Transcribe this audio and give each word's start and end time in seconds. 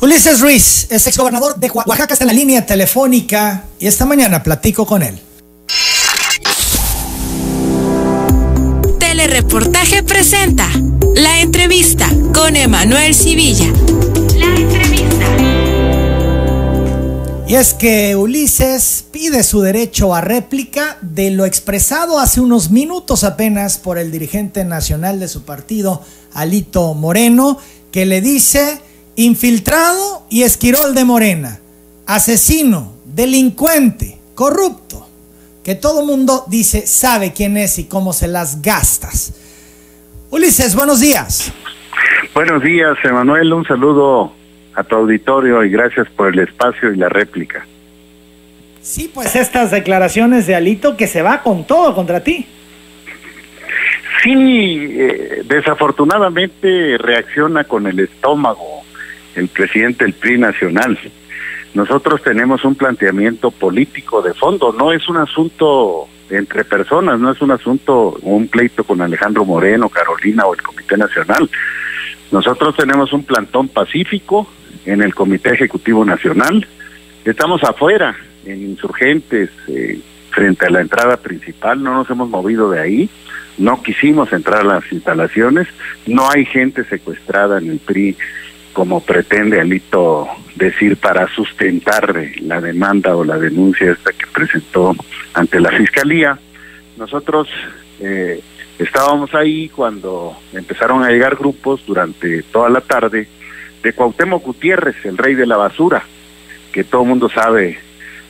Ulises 0.00 0.38
Ruiz 0.40 0.86
es 0.90 1.08
exgobernador 1.08 1.58
de 1.58 1.72
Oaxaca, 1.72 2.12
está 2.12 2.22
en 2.22 2.28
la 2.28 2.34
línea 2.34 2.64
telefónica 2.64 3.64
y 3.80 3.88
esta 3.88 4.06
mañana 4.06 4.44
platico 4.44 4.86
con 4.86 5.02
él. 5.02 5.18
Telereportaje 9.00 10.04
presenta 10.04 10.68
la 11.16 11.40
entrevista 11.40 12.08
con 12.32 12.54
Emanuel 12.54 13.12
Civilla. 13.12 13.66
La 14.36 14.46
entrevista. 14.54 15.26
Y 17.48 17.56
es 17.56 17.74
que 17.74 18.14
Ulises 18.14 19.04
pide 19.10 19.42
su 19.42 19.62
derecho 19.62 20.14
a 20.14 20.20
réplica 20.20 20.98
de 21.00 21.32
lo 21.32 21.44
expresado 21.44 22.20
hace 22.20 22.40
unos 22.40 22.70
minutos 22.70 23.24
apenas 23.24 23.78
por 23.78 23.98
el 23.98 24.12
dirigente 24.12 24.64
nacional 24.64 25.18
de 25.18 25.26
su 25.26 25.42
partido, 25.42 26.02
Alito 26.34 26.94
Moreno, 26.94 27.58
que 27.90 28.06
le 28.06 28.20
dice 28.20 28.80
infiltrado 29.18 30.22
y 30.30 30.44
esquirol 30.44 30.94
de 30.94 31.04
Morena, 31.04 31.58
asesino, 32.06 32.92
delincuente, 33.04 34.16
corrupto, 34.36 35.08
que 35.64 35.74
todo 35.74 36.06
mundo 36.06 36.44
dice 36.46 36.86
sabe 36.86 37.32
quién 37.32 37.56
es 37.56 37.80
y 37.80 37.88
cómo 37.88 38.12
se 38.12 38.28
las 38.28 38.62
gastas. 38.62 39.34
Ulises, 40.30 40.76
buenos 40.76 41.00
días. 41.00 41.52
Buenos 42.32 42.62
días, 42.62 42.96
Emanuel, 43.02 43.52
un 43.52 43.66
saludo 43.66 44.32
a 44.76 44.84
tu 44.84 44.94
auditorio 44.94 45.64
y 45.64 45.70
gracias 45.70 46.08
por 46.10 46.28
el 46.32 46.38
espacio 46.38 46.92
y 46.92 46.96
la 46.96 47.08
réplica. 47.08 47.66
Sí, 48.82 49.10
pues 49.12 49.34
estas 49.34 49.72
declaraciones 49.72 50.46
de 50.46 50.54
Alito 50.54 50.96
que 50.96 51.08
se 51.08 51.22
va 51.22 51.42
con 51.42 51.66
todo 51.66 51.92
contra 51.92 52.22
ti. 52.22 52.46
Sí, 54.22 54.32
eh, 54.32 55.42
desafortunadamente 55.44 56.96
reacciona 56.98 57.64
con 57.64 57.88
el 57.88 57.98
estómago 57.98 58.77
el 59.38 59.48
presidente 59.48 60.04
del 60.04 60.14
PRI 60.14 60.38
nacional. 60.38 60.98
Nosotros 61.74 62.22
tenemos 62.22 62.64
un 62.64 62.74
planteamiento 62.74 63.50
político 63.50 64.22
de 64.22 64.34
fondo, 64.34 64.72
no 64.72 64.92
es 64.92 65.08
un 65.08 65.18
asunto 65.18 66.08
entre 66.30 66.64
personas, 66.64 67.18
no 67.20 67.30
es 67.30 67.40
un 67.40 67.50
asunto, 67.50 68.18
un 68.22 68.48
pleito 68.48 68.84
con 68.84 69.00
Alejandro 69.00 69.44
Moreno, 69.44 69.88
Carolina 69.88 70.44
o 70.46 70.54
el 70.54 70.62
Comité 70.62 70.96
Nacional. 70.96 71.48
Nosotros 72.30 72.76
tenemos 72.76 73.12
un 73.12 73.24
plantón 73.24 73.68
pacífico 73.68 74.46
en 74.84 75.02
el 75.02 75.14
Comité 75.14 75.50
Ejecutivo 75.50 76.04
Nacional. 76.04 76.66
Estamos 77.24 77.62
afuera, 77.64 78.16
en 78.44 78.62
insurgentes, 78.62 79.50
eh, 79.68 80.00
frente 80.30 80.66
a 80.66 80.70
la 80.70 80.80
entrada 80.80 81.16
principal, 81.16 81.82
no 81.82 81.94
nos 81.94 82.08
hemos 82.10 82.28
movido 82.28 82.70
de 82.70 82.80
ahí, 82.80 83.10
no 83.56 83.82
quisimos 83.82 84.32
entrar 84.32 84.60
a 84.60 84.74
las 84.74 84.92
instalaciones, 84.92 85.66
no 86.06 86.30
hay 86.30 86.44
gente 86.44 86.84
secuestrada 86.84 87.58
en 87.58 87.70
el 87.70 87.78
PRI 87.78 88.16
como 88.78 89.00
pretende 89.00 89.60
Alito 89.60 90.28
decir 90.54 90.98
para 90.98 91.26
sustentar 91.34 92.14
la 92.42 92.60
demanda 92.60 93.16
o 93.16 93.24
la 93.24 93.36
denuncia 93.36 93.90
esta 93.90 94.12
que 94.12 94.24
presentó 94.32 94.94
ante 95.34 95.58
la 95.58 95.72
fiscalía. 95.72 96.38
Nosotros 96.96 97.48
eh, 97.98 98.40
estábamos 98.78 99.34
ahí 99.34 99.68
cuando 99.68 100.36
empezaron 100.52 101.02
a 101.02 101.10
llegar 101.10 101.34
grupos 101.34 101.84
durante 101.88 102.44
toda 102.44 102.70
la 102.70 102.80
tarde 102.80 103.26
de 103.82 103.92
Cuauhtémoc 103.92 104.44
Gutiérrez, 104.44 105.04
el 105.04 105.18
rey 105.18 105.34
de 105.34 105.46
la 105.46 105.56
basura, 105.56 106.04
que 106.70 106.84
todo 106.84 107.04
mundo 107.04 107.28
sabe 107.28 107.80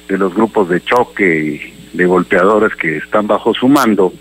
de 0.08 0.16
los 0.16 0.32
grupos 0.32 0.70
de 0.70 0.80
choque 0.80 1.60
y 1.60 1.74
de 1.94 2.06
golpeadores 2.06 2.74
que 2.74 2.96
están 2.96 3.26
bajo 3.26 3.52
su 3.52 3.68
mando, 3.68 4.14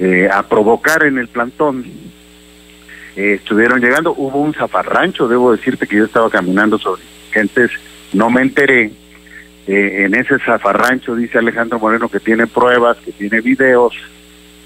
eh, 0.00 0.28
a 0.30 0.42
provocar 0.42 1.04
en 1.04 1.16
el 1.16 1.28
plantón 1.28 1.86
eh, 3.16 3.34
estuvieron 3.34 3.80
llegando. 3.80 4.14
Hubo 4.16 4.40
un 4.40 4.54
zafarrancho, 4.54 5.26
debo 5.26 5.52
decirte 5.52 5.86
que 5.86 5.96
yo 5.96 6.04
estaba 6.04 6.30
caminando 6.30 6.78
sobre 6.78 7.02
gentes, 7.32 7.70
no 8.12 8.30
me 8.30 8.42
enteré. 8.42 8.92
Eh, 9.66 10.04
en 10.04 10.14
ese 10.14 10.38
zafarrancho 10.38 11.16
dice 11.16 11.38
Alejandro 11.38 11.80
Moreno 11.80 12.08
que 12.08 12.20
tiene 12.20 12.46
pruebas, 12.46 12.98
que 12.98 13.12
tiene 13.12 13.40
videos. 13.40 13.94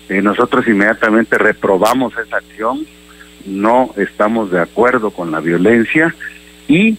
Eh, 0.09 0.21
nosotros 0.21 0.66
inmediatamente 0.66 1.38
reprobamos 1.38 2.12
esa 2.19 2.38
acción, 2.38 2.84
no 3.47 3.94
estamos 3.97 4.50
de 4.50 4.61
acuerdo 4.61 5.12
con 5.12 5.31
la 5.31 5.38
violencia 5.38 6.15
y 6.67 6.99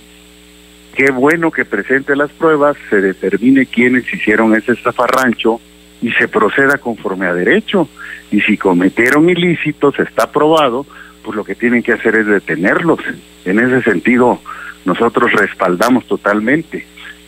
qué 0.95 1.11
bueno 1.11 1.51
que 1.51 1.65
presente 1.65 2.15
las 2.15 2.31
pruebas, 2.31 2.77
se 2.89 3.01
determine 3.01 3.65
quiénes 3.65 4.11
hicieron 4.13 4.55
ese 4.55 4.75
zafarrancho 4.77 5.59
y 6.01 6.11
se 6.13 6.27
proceda 6.27 6.77
conforme 6.77 7.27
a 7.27 7.33
derecho. 7.33 7.89
Y 8.31 8.39
si 8.41 8.57
cometieron 8.57 9.29
ilícitos, 9.29 9.99
está 9.99 10.31
probado, 10.31 10.85
pues 11.23 11.35
lo 11.35 11.43
que 11.43 11.55
tienen 11.55 11.83
que 11.83 11.93
hacer 11.93 12.15
es 12.15 12.25
detenerlos. 12.25 12.99
En 13.45 13.59
ese 13.59 13.81
sentido, 13.83 14.39
nosotros 14.85 15.31
respaldamos 15.33 16.05
totalmente. 16.05 16.85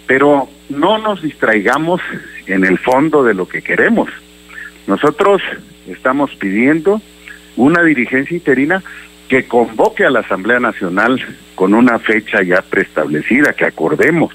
Pero 0.07 0.49
no 0.69 0.97
nos 0.97 1.21
distraigamos 1.21 2.01
en 2.47 2.65
el 2.65 2.77
fondo 2.77 3.23
de 3.23 3.33
lo 3.33 3.47
que 3.47 3.61
queremos. 3.61 4.09
Nosotros 4.87 5.41
estamos 5.87 6.35
pidiendo 6.35 7.01
una 7.55 7.83
dirigencia 7.83 8.35
interina 8.35 8.83
que 9.29 9.47
convoque 9.47 10.05
a 10.05 10.09
la 10.09 10.19
Asamblea 10.19 10.59
Nacional 10.59 11.19
con 11.55 11.73
una 11.73 11.99
fecha 11.99 12.43
ya 12.43 12.61
preestablecida, 12.61 13.53
que 13.53 13.65
acordemos, 13.65 14.33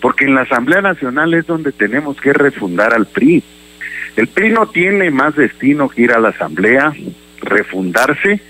porque 0.00 0.24
en 0.24 0.34
la 0.34 0.42
Asamblea 0.42 0.82
Nacional 0.82 1.34
es 1.34 1.46
donde 1.46 1.72
tenemos 1.72 2.20
que 2.20 2.32
refundar 2.32 2.92
al 2.92 3.06
PRI. 3.06 3.42
El 4.16 4.28
PRI 4.28 4.50
no 4.50 4.66
tiene 4.66 5.10
más 5.10 5.36
destino 5.36 5.88
que 5.88 6.02
ir 6.02 6.12
a 6.12 6.20
la 6.20 6.28
Asamblea, 6.30 6.92
refundarse 7.40 8.40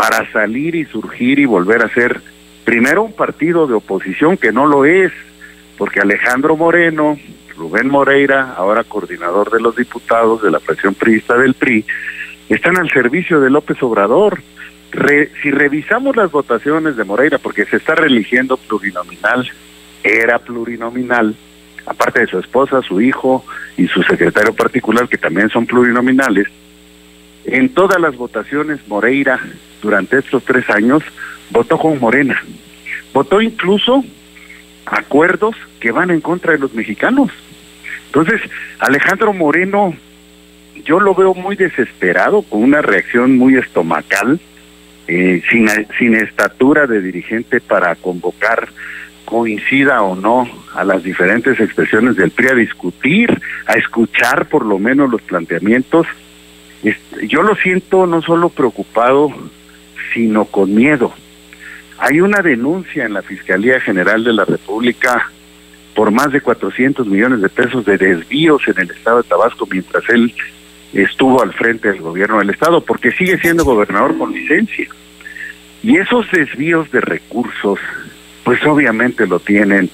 para 0.00 0.32
salir 0.32 0.74
y 0.76 0.86
surgir 0.86 1.38
y 1.38 1.44
volver 1.44 1.82
a 1.82 1.92
ser 1.92 2.22
primero 2.64 3.02
un 3.02 3.12
partido 3.12 3.66
de 3.66 3.74
oposición 3.74 4.38
que 4.38 4.50
no 4.50 4.64
lo 4.64 4.86
es, 4.86 5.12
porque 5.76 6.00
Alejandro 6.00 6.56
Moreno, 6.56 7.18
Rubén 7.54 7.90
Moreira, 7.90 8.54
ahora 8.56 8.82
coordinador 8.82 9.50
de 9.50 9.60
los 9.60 9.76
diputados 9.76 10.42
de 10.42 10.50
la 10.50 10.58
presión 10.58 10.94
priista 10.94 11.36
del 11.36 11.52
PRI, 11.52 11.84
están 12.48 12.78
al 12.78 12.88
servicio 12.88 13.42
de 13.42 13.50
López 13.50 13.76
Obrador. 13.82 14.40
si 15.42 15.50
revisamos 15.50 16.16
las 16.16 16.30
votaciones 16.30 16.96
de 16.96 17.04
Moreira, 17.04 17.36
porque 17.36 17.66
se 17.66 17.76
está 17.76 17.94
religiendo 17.94 18.56
plurinominal, 18.56 19.50
era 20.02 20.38
plurinominal, 20.38 21.34
aparte 21.84 22.20
de 22.20 22.26
su 22.26 22.38
esposa, 22.38 22.80
su 22.80 23.02
hijo 23.02 23.44
y 23.76 23.86
su 23.86 24.02
secretario 24.04 24.54
particular, 24.54 25.10
que 25.10 25.18
también 25.18 25.50
son 25.50 25.66
plurinominales, 25.66 26.46
en 27.44 27.68
todas 27.74 28.00
las 28.00 28.16
votaciones 28.16 28.80
Moreira 28.88 29.38
durante 29.80 30.18
estos 30.18 30.44
tres 30.44 30.68
años 30.70 31.02
votó 31.50 31.78
con 31.78 31.98
Morena. 31.98 32.42
Votó 33.12 33.40
incluso 33.40 34.04
acuerdos 34.86 35.56
que 35.78 35.92
van 35.92 36.10
en 36.10 36.20
contra 36.20 36.52
de 36.52 36.58
los 36.58 36.74
mexicanos. 36.74 37.30
Entonces, 38.06 38.40
Alejandro 38.78 39.32
Moreno, 39.32 39.94
yo 40.84 41.00
lo 41.00 41.14
veo 41.14 41.34
muy 41.34 41.56
desesperado, 41.56 42.42
con 42.42 42.62
una 42.62 42.82
reacción 42.82 43.36
muy 43.36 43.56
estomacal, 43.56 44.40
eh, 45.06 45.42
sin, 45.50 45.68
sin 45.98 46.14
estatura 46.14 46.86
de 46.86 47.02
dirigente 47.02 47.60
para 47.60 47.94
convocar, 47.96 48.68
coincida 49.24 50.02
o 50.02 50.16
no, 50.16 50.48
a 50.74 50.84
las 50.84 51.02
diferentes 51.02 51.58
expresiones 51.60 52.16
del 52.16 52.30
PRI 52.30 52.48
a 52.48 52.54
discutir, 52.54 53.40
a 53.66 53.74
escuchar 53.74 54.46
por 54.46 54.64
lo 54.64 54.78
menos 54.78 55.10
los 55.10 55.22
planteamientos. 55.22 56.06
Yo 57.22 57.42
lo 57.42 57.54
siento 57.56 58.06
no 58.06 58.22
solo 58.22 58.48
preocupado 58.48 59.32
sino 60.12 60.44
con 60.44 60.74
miedo. 60.74 61.12
Hay 61.98 62.20
una 62.20 62.40
denuncia 62.40 63.04
en 63.04 63.12
la 63.12 63.22
Fiscalía 63.22 63.80
General 63.80 64.24
de 64.24 64.32
la 64.32 64.44
República 64.44 65.30
por 65.94 66.10
más 66.10 66.32
de 66.32 66.40
400 66.40 67.06
millones 67.06 67.42
de 67.42 67.48
pesos 67.48 67.84
de 67.84 67.98
desvíos 67.98 68.66
en 68.68 68.78
el 68.78 68.90
estado 68.90 69.22
de 69.22 69.28
Tabasco 69.28 69.68
mientras 69.70 70.08
él 70.08 70.32
estuvo 70.92 71.42
al 71.42 71.52
frente 71.52 71.88
del 71.88 72.00
gobierno 72.00 72.38
del 72.38 72.50
estado, 72.50 72.80
porque 72.80 73.12
sigue 73.12 73.38
siendo 73.38 73.64
gobernador 73.64 74.16
con 74.18 74.32
licencia. 74.32 74.88
Y 75.82 75.96
esos 75.98 76.30
desvíos 76.30 76.90
de 76.90 77.00
recursos, 77.00 77.78
pues 78.44 78.64
obviamente 78.66 79.26
lo 79.26 79.40
tienen 79.40 79.90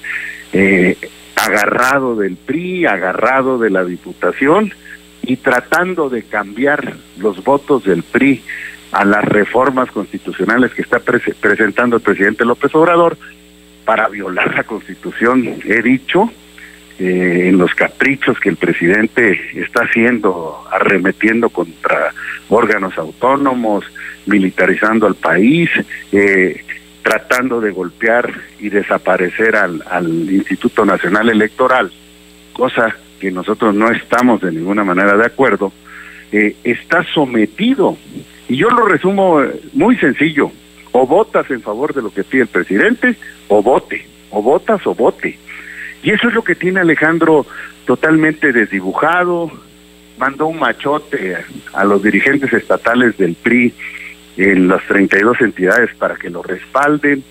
eh, 0.53 0.97
agarrado 1.35 2.15
del 2.15 2.35
PRI, 2.35 2.85
agarrado 2.85 3.57
de 3.57 3.69
la 3.69 3.85
Diputación 3.85 4.73
y 5.21 5.37
tratando 5.37 6.09
de 6.09 6.23
cambiar 6.23 6.95
los 7.17 7.43
votos 7.43 7.83
del 7.83 8.03
PRI 8.03 8.41
a 8.91 9.05
las 9.05 9.23
reformas 9.25 9.91
constitucionales 9.91 10.73
que 10.73 10.81
está 10.81 10.99
presentando 10.99 11.97
el 11.97 12.01
presidente 12.01 12.45
López 12.45 12.73
Obrador 12.75 13.17
para 13.85 14.07
violar 14.07 14.53
la 14.53 14.63
constitución, 14.63 15.59
he 15.65 15.81
dicho, 15.81 16.31
eh, 16.99 17.49
en 17.49 17.57
los 17.57 17.73
caprichos 17.75 18.39
que 18.39 18.49
el 18.49 18.57
presidente 18.57 19.39
está 19.53 19.83
haciendo, 19.83 20.65
arremetiendo 20.71 21.49
contra 21.49 22.13
órganos 22.49 22.97
autónomos, 22.97 23.85
militarizando 24.25 25.05
al 25.05 25.15
país, 25.15 25.69
eh, 26.11 26.63
tratando 27.01 27.61
de 27.61 27.71
golpear 27.71 28.33
y 28.59 28.69
desaparecer 28.69 29.55
al, 29.55 29.83
al 29.89 30.07
Instituto 30.29 30.85
Nacional 30.85 31.29
Electoral, 31.29 31.91
cosa 32.51 32.95
que 33.19 33.31
nosotros 33.31 33.73
no 33.73 33.89
estamos 33.91 34.41
de 34.41 34.51
ninguna 34.51 34.83
manera 34.83 35.15
de 35.15 35.25
acuerdo, 35.25 35.71
eh, 36.31 36.55
está 36.63 37.03
sometido 37.13 37.97
y 38.49 38.57
yo 38.57 38.69
lo 38.69 38.85
resumo 38.85 39.41
muy 39.73 39.97
sencillo. 39.97 40.51
O 40.91 41.05
votas 41.05 41.49
en 41.51 41.61
favor 41.61 41.93
de 41.93 42.01
lo 42.01 42.11
que 42.11 42.23
pide 42.23 42.43
el 42.43 42.47
presidente, 42.47 43.15
o 43.49 43.61
vote, 43.61 44.05
o 44.31 44.41
votas 44.41 44.85
o 44.87 44.95
vote. 44.95 45.37
Y 46.01 46.11
eso 46.11 46.29
es 46.29 46.33
lo 46.33 46.43
que 46.43 46.55
tiene 46.55 46.79
Alejandro 46.79 47.45
totalmente 47.85 48.51
desdibujado, 48.51 49.51
mandó 50.17 50.47
un 50.47 50.59
machote 50.59 51.37
a 51.73 51.83
los 51.83 52.01
dirigentes 52.01 52.51
estatales 52.53 53.17
del 53.17 53.35
PRI 53.35 53.73
en 54.37 54.67
las 54.67 54.83
32 54.87 55.41
entidades 55.41 55.93
para 55.95 56.15
que 56.15 56.29
lo 56.29 56.43
respalden. 56.43 57.23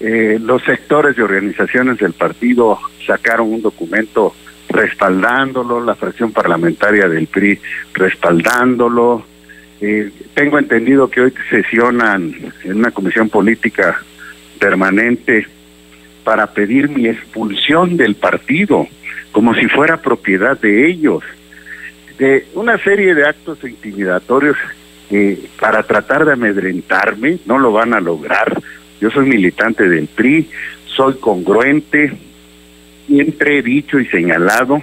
Eh, 0.00 0.38
los 0.40 0.62
sectores 0.62 1.16
de 1.16 1.22
organizaciones 1.22 1.98
del 1.98 2.12
partido 2.12 2.78
sacaron 3.06 3.52
un 3.52 3.62
documento 3.62 4.34
respaldándolo, 4.68 5.84
la 5.84 5.94
fracción 5.94 6.32
parlamentaria 6.32 7.08
del 7.08 7.26
PRI 7.26 7.58
respaldándolo. 7.94 9.24
Eh, 9.80 10.10
tengo 10.34 10.58
entendido 10.58 11.08
que 11.08 11.20
hoy 11.20 11.34
sesionan 11.50 12.34
en 12.64 12.76
una 12.76 12.90
comisión 12.90 13.28
política 13.28 14.00
permanente 14.58 15.46
para 16.24 16.48
pedir 16.48 16.88
mi 16.88 17.06
expulsión 17.06 17.96
del 17.96 18.16
partido, 18.16 18.88
como 19.32 19.54
si 19.54 19.66
fuera 19.68 20.02
propiedad 20.02 20.58
de 20.58 20.88
ellos, 20.88 21.22
de 22.18 22.46
una 22.54 22.76
serie 22.78 23.14
de 23.14 23.26
actos 23.26 23.58
intimidatorios 23.62 24.56
eh, 25.10 25.48
para 25.60 25.84
tratar 25.84 26.24
de 26.24 26.32
amedrentarme, 26.32 27.38
no 27.46 27.58
lo 27.58 27.72
van 27.72 27.94
a 27.94 28.00
lograr. 28.00 28.60
Yo 29.00 29.10
soy 29.10 29.26
militante 29.26 29.88
del 29.88 30.08
PRI, 30.08 30.50
soy 30.86 31.14
congruente, 31.14 32.12
siempre 33.06 33.58
he 33.58 33.62
dicho 33.62 33.98
y 34.00 34.06
señalado 34.06 34.82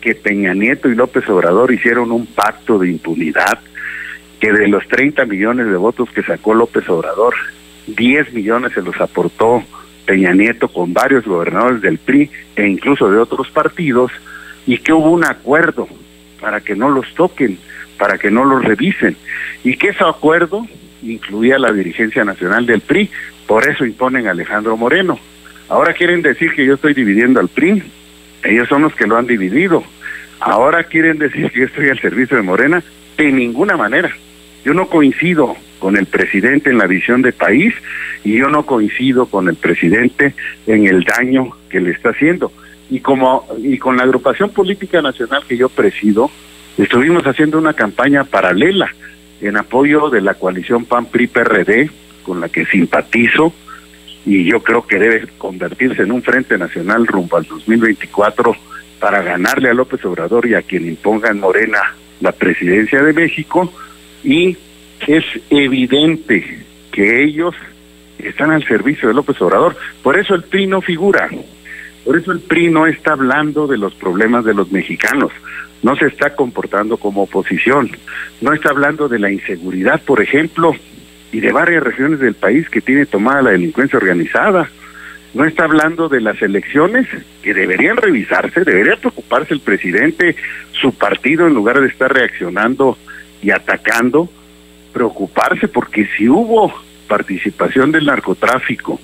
que 0.00 0.14
Peña 0.14 0.54
Nieto 0.54 0.88
y 0.88 0.94
López 0.94 1.28
Obrador 1.28 1.72
hicieron 1.72 2.12
un 2.12 2.26
pacto 2.26 2.78
de 2.78 2.88
impunidad, 2.88 3.58
que 4.40 4.52
de 4.52 4.68
los 4.68 4.86
30 4.88 5.24
millones 5.24 5.66
de 5.66 5.76
votos 5.76 6.10
que 6.10 6.22
sacó 6.22 6.54
López 6.54 6.88
Obrador, 6.88 7.34
10 7.86 8.32
millones 8.32 8.72
se 8.72 8.82
los 8.82 9.00
aportó 9.00 9.62
Peña 10.06 10.32
Nieto 10.32 10.68
con 10.68 10.94
varios 10.94 11.24
gobernadores 11.24 11.82
del 11.82 11.98
PRI 11.98 12.30
e 12.56 12.66
incluso 12.66 13.10
de 13.10 13.18
otros 13.18 13.50
partidos, 13.50 14.10
y 14.66 14.78
que 14.78 14.92
hubo 14.92 15.10
un 15.10 15.24
acuerdo 15.24 15.88
para 16.40 16.60
que 16.60 16.76
no 16.76 16.88
los 16.90 17.12
toquen, 17.14 17.58
para 17.98 18.18
que 18.18 18.30
no 18.30 18.44
los 18.44 18.64
revisen, 18.64 19.16
y 19.64 19.76
que 19.76 19.88
ese 19.88 20.04
acuerdo 20.04 20.66
incluía 21.02 21.58
la 21.58 21.72
dirigencia 21.72 22.24
nacional 22.24 22.66
del 22.66 22.80
PRI, 22.80 23.10
por 23.46 23.68
eso 23.68 23.84
imponen 23.84 24.26
a 24.26 24.32
Alejandro 24.32 24.76
Moreno. 24.76 25.18
Ahora 25.68 25.92
quieren 25.92 26.22
decir 26.22 26.52
que 26.52 26.64
yo 26.64 26.74
estoy 26.74 26.94
dividiendo 26.94 27.40
al 27.40 27.48
PRI, 27.48 27.82
ellos 28.44 28.68
son 28.68 28.82
los 28.82 28.94
que 28.94 29.06
lo 29.06 29.16
han 29.16 29.26
dividido. 29.26 29.82
Ahora 30.40 30.84
quieren 30.84 31.18
decir 31.18 31.50
que 31.50 31.60
yo 31.60 31.66
estoy 31.66 31.88
al 31.88 32.00
servicio 32.00 32.36
de 32.36 32.42
Morena, 32.42 32.82
de 33.16 33.32
ninguna 33.32 33.76
manera. 33.76 34.10
Yo 34.68 34.74
no 34.74 34.86
coincido 34.90 35.56
con 35.78 35.96
el 35.96 36.04
presidente 36.04 36.68
en 36.68 36.76
la 36.76 36.86
visión 36.86 37.22
de 37.22 37.32
país 37.32 37.72
y 38.22 38.36
yo 38.36 38.50
no 38.50 38.66
coincido 38.66 39.24
con 39.24 39.48
el 39.48 39.54
presidente 39.54 40.34
en 40.66 40.86
el 40.86 41.04
daño 41.04 41.56
que 41.70 41.80
le 41.80 41.92
está 41.92 42.10
haciendo. 42.10 42.52
Y 42.90 43.00
como 43.00 43.46
y 43.62 43.78
con 43.78 43.96
la 43.96 44.02
agrupación 44.02 44.50
política 44.50 45.00
nacional 45.00 45.42
que 45.48 45.56
yo 45.56 45.70
presido, 45.70 46.30
estuvimos 46.76 47.26
haciendo 47.26 47.56
una 47.56 47.72
campaña 47.72 48.24
paralela 48.24 48.94
en 49.40 49.56
apoyo 49.56 50.10
de 50.10 50.20
la 50.20 50.34
coalición 50.34 50.84
PAN 50.84 51.06
PRI 51.06 51.28
PRD 51.28 51.90
con 52.22 52.42
la 52.42 52.50
que 52.50 52.66
simpatizo 52.66 53.54
y 54.26 54.44
yo 54.44 54.62
creo 54.62 54.86
que 54.86 54.98
debe 54.98 55.28
convertirse 55.38 56.02
en 56.02 56.12
un 56.12 56.22
frente 56.22 56.58
nacional 56.58 57.06
rumbo 57.06 57.38
al 57.38 57.44
2024 57.44 58.54
para 59.00 59.22
ganarle 59.22 59.70
a 59.70 59.74
López 59.74 60.04
Obrador 60.04 60.44
y 60.46 60.52
a 60.52 60.60
quien 60.60 60.86
imponga 60.86 61.30
en 61.30 61.40
Morena 61.40 61.94
la 62.20 62.32
presidencia 62.32 63.02
de 63.02 63.14
México 63.14 63.72
y 64.24 64.56
es 65.06 65.24
evidente 65.50 66.64
que 66.92 67.24
ellos 67.24 67.54
están 68.18 68.50
al 68.50 68.66
servicio 68.66 69.08
de 69.08 69.14
López 69.14 69.40
Obrador. 69.40 69.76
Por 70.02 70.18
eso 70.18 70.34
el 70.34 70.42
PRI 70.42 70.66
no 70.66 70.80
figura, 70.80 71.28
por 72.04 72.18
eso 72.18 72.32
el 72.32 72.40
PRI 72.40 72.70
no 72.70 72.86
está 72.86 73.12
hablando 73.12 73.66
de 73.66 73.78
los 73.78 73.94
problemas 73.94 74.44
de 74.44 74.54
los 74.54 74.72
mexicanos, 74.72 75.30
no 75.82 75.96
se 75.96 76.06
está 76.06 76.34
comportando 76.34 76.96
como 76.96 77.22
oposición, 77.22 77.90
no 78.40 78.52
está 78.52 78.70
hablando 78.70 79.08
de 79.08 79.18
la 79.18 79.30
inseguridad, 79.30 80.02
por 80.02 80.20
ejemplo, 80.22 80.74
y 81.32 81.40
de 81.40 81.52
varias 81.52 81.82
regiones 81.82 82.20
del 82.20 82.34
país 82.34 82.68
que 82.68 82.80
tiene 82.80 83.06
tomada 83.06 83.42
la 83.42 83.50
delincuencia 83.50 83.98
organizada. 83.98 84.70
No 85.34 85.44
está 85.44 85.64
hablando 85.64 86.08
de 86.08 86.22
las 86.22 86.40
elecciones 86.40 87.06
que 87.42 87.52
deberían 87.52 87.98
revisarse, 87.98 88.64
debería 88.64 88.96
preocuparse 88.96 89.52
el 89.52 89.60
presidente, 89.60 90.34
su 90.72 90.94
partido, 90.94 91.46
en 91.46 91.54
lugar 91.54 91.80
de 91.80 91.88
estar 91.88 92.12
reaccionando 92.12 92.96
y 93.42 93.50
atacando, 93.50 94.28
preocuparse 94.92 95.68
porque 95.68 96.08
si 96.16 96.28
hubo 96.28 96.72
participación 97.06 97.92
del 97.92 98.06
narcotráfico, 98.06 99.00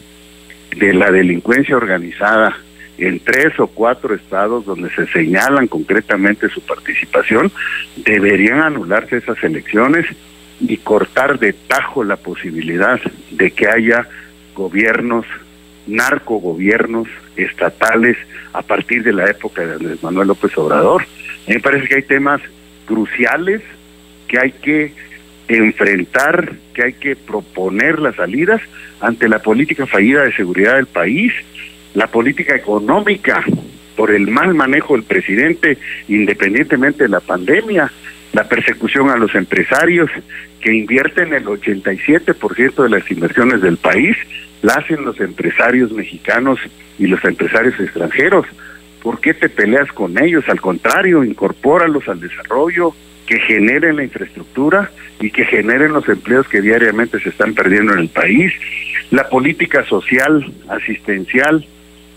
de 0.76 0.92
la 0.92 1.10
delincuencia 1.10 1.76
organizada 1.76 2.56
en 2.98 3.20
tres 3.20 3.58
o 3.58 3.66
cuatro 3.66 4.14
estados 4.14 4.64
donde 4.66 4.90
se 4.90 5.06
señalan 5.08 5.66
concretamente 5.66 6.48
su 6.48 6.60
participación, 6.60 7.50
deberían 7.96 8.60
anularse 8.60 9.16
esas 9.16 9.42
elecciones 9.42 10.06
y 10.60 10.76
cortar 10.78 11.38
de 11.38 11.52
tajo 11.52 12.04
la 12.04 12.16
posibilidad 12.16 13.00
de 13.31 13.50
que 13.50 13.69
haya 13.69 14.08
gobiernos, 14.54 15.26
narcogobiernos 15.86 17.08
estatales 17.36 18.16
a 18.52 18.62
partir 18.62 19.02
de 19.02 19.12
la 19.12 19.28
época 19.28 19.66
de 19.66 19.72
Andrés 19.75 20.02
Manuel 20.02 20.28
López 20.28 20.56
Obrador. 20.56 21.02
A 21.02 21.48
mí 21.48 21.54
me 21.56 21.60
parece 21.60 21.88
que 21.88 21.96
hay 21.96 22.02
temas 22.02 22.40
cruciales 22.86 23.62
que 24.34 24.40
hay 24.40 24.50
que 24.50 24.92
enfrentar, 25.46 26.54
que 26.75 26.82
hay 26.82 26.92
que 26.94 27.14
proponer 27.14 28.00
las 28.00 28.16
salidas 28.16 28.60
ante 29.00 29.28
la 29.28 29.38
política 29.38 29.86
fallida 29.86 30.25
de 30.25 30.32
seguridad 30.32 30.75
del 30.75 30.86
país, 30.86 31.32
la 31.94 32.08
política 32.08 32.56
económica 32.56 33.44
por 33.96 34.10
el 34.10 34.26
mal 34.26 34.54
manejo 34.54 34.94
del 34.94 35.04
presidente 35.04 35.78
independientemente 36.08 37.04
de 37.04 37.10
la 37.10 37.20
pandemia, 37.20 37.92
la 38.32 38.48
persecución 38.48 39.08
a 39.10 39.16
los 39.16 39.32
empresarios 39.36 40.10
que 40.60 40.75
invierten 40.75 41.32
el 41.32 41.44
87% 41.44 42.82
de 42.82 42.88
las 42.88 43.08
inversiones 43.08 43.60
del 43.62 43.76
país, 43.76 44.16
la 44.62 44.75
hacen 44.75 45.04
los 45.04 45.20
empresarios 45.20 45.92
mexicanos 45.92 46.58
y 46.98 47.06
los 47.06 47.25
empresarios 47.25 47.78
extranjeros. 47.78 48.46
¿Por 49.00 49.20
qué 49.20 49.32
te 49.32 49.48
peleas 49.48 49.92
con 49.92 50.20
ellos? 50.20 50.48
Al 50.48 50.60
contrario, 50.60 51.22
incorpóralos 51.22 52.08
al 52.08 52.19
desarrollo, 52.19 52.96
que 53.26 53.40
generen 53.40 53.96
la 53.96 54.04
infraestructura 54.04 54.90
y 55.20 55.30
que 55.30 55.44
generen 55.44 55.92
los 55.92 56.08
empleos 56.08 56.48
que 56.48 56.60
diariamente 56.60 57.20
se 57.20 57.30
están 57.30 57.54
perdiendo 57.54 57.92
en 57.92 58.00
el 58.00 58.08
país. 58.08 58.52
La 59.10 59.28
política 59.28 59.84
social, 59.84 60.52
asistencial, 60.68 61.66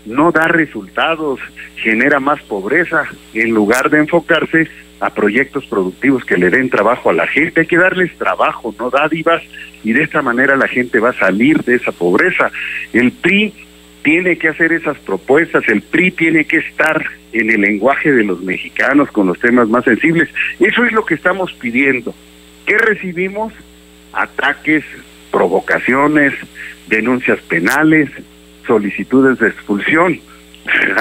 no 0.04 0.32
da 0.32 0.48
resultados, 0.48 1.40
genera 1.76 2.20
más 2.20 2.40
pobreza, 2.42 3.04
en 3.34 3.50
lugar 3.50 3.90
de 3.90 3.98
enfocarse 3.98 4.68
a 5.00 5.10
proyectos 5.10 5.64
productivos 5.66 6.24
que 6.24 6.36
le 6.36 6.50
den 6.50 6.70
trabajo 6.70 7.10
a 7.10 7.12
la 7.12 7.26
gente. 7.26 7.60
Hay 7.60 7.66
que 7.66 7.76
darles 7.76 8.16
trabajo, 8.18 8.74
no 8.78 8.90
dádivas, 8.90 9.42
y 9.84 9.92
de 9.92 10.02
esta 10.02 10.22
manera 10.22 10.56
la 10.56 10.66
gente 10.66 10.98
va 10.98 11.10
a 11.10 11.18
salir 11.18 11.62
de 11.62 11.76
esa 11.76 11.92
pobreza. 11.92 12.50
El 12.92 13.12
PRI 13.12 13.54
tiene 14.02 14.36
que 14.38 14.48
hacer 14.48 14.72
esas 14.72 14.98
propuestas, 14.98 15.68
el 15.68 15.82
PRI 15.82 16.10
tiene 16.12 16.44
que 16.44 16.58
estar 16.58 17.04
en 17.32 17.50
el 17.50 17.60
lenguaje 17.60 18.12
de 18.12 18.24
los 18.24 18.42
mexicanos 18.42 19.10
con 19.10 19.26
los 19.26 19.38
temas 19.38 19.68
más 19.68 19.84
sensibles. 19.84 20.28
Eso 20.58 20.84
es 20.84 20.92
lo 20.92 21.04
que 21.04 21.14
estamos 21.14 21.52
pidiendo. 21.54 22.14
¿Qué 22.66 22.78
recibimos? 22.78 23.52
Ataques, 24.12 24.84
provocaciones, 25.30 26.32
denuncias 26.88 27.40
penales, 27.42 28.10
solicitudes 28.66 29.38
de 29.38 29.48
expulsión. 29.48 30.20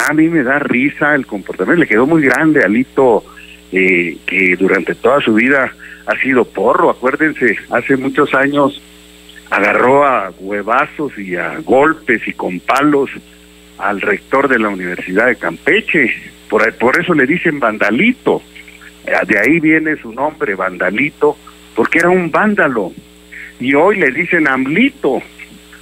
A 0.09 0.13
mí 0.13 0.29
me 0.29 0.43
da 0.43 0.59
risa 0.59 1.15
el 1.15 1.25
comportamiento, 1.25 1.81
le 1.81 1.87
quedó 1.87 2.05
muy 2.05 2.21
grande 2.21 2.63
Alito 2.63 3.23
eh, 3.71 4.17
que 4.25 4.55
durante 4.55 4.95
toda 4.95 5.19
su 5.21 5.33
vida 5.33 5.71
ha 6.05 6.17
sido 6.19 6.45
porro. 6.45 6.89
Acuérdense, 6.89 7.57
hace 7.69 7.97
muchos 7.97 8.33
años 8.33 8.81
agarró 9.49 10.05
a 10.05 10.31
huevazos 10.39 11.17
y 11.17 11.35
a 11.35 11.59
golpes 11.59 12.27
y 12.27 12.33
con 12.33 12.59
palos 12.59 13.09
al 13.77 14.01
rector 14.01 14.47
de 14.47 14.59
la 14.59 14.69
Universidad 14.69 15.27
de 15.27 15.35
Campeche. 15.35 16.13
Por, 16.49 16.73
por 16.75 16.99
eso 16.99 17.13
le 17.13 17.25
dicen 17.25 17.59
vandalito. 17.59 18.41
Eh, 19.05 19.11
de 19.25 19.39
ahí 19.39 19.59
viene 19.59 19.95
su 19.97 20.11
nombre, 20.13 20.55
vandalito, 20.55 21.37
porque 21.75 21.99
era 21.99 22.09
un 22.09 22.31
vándalo. 22.31 22.91
Y 23.59 23.73
hoy 23.73 23.97
le 23.97 24.11
dicen 24.11 24.47
amlito, 24.47 25.21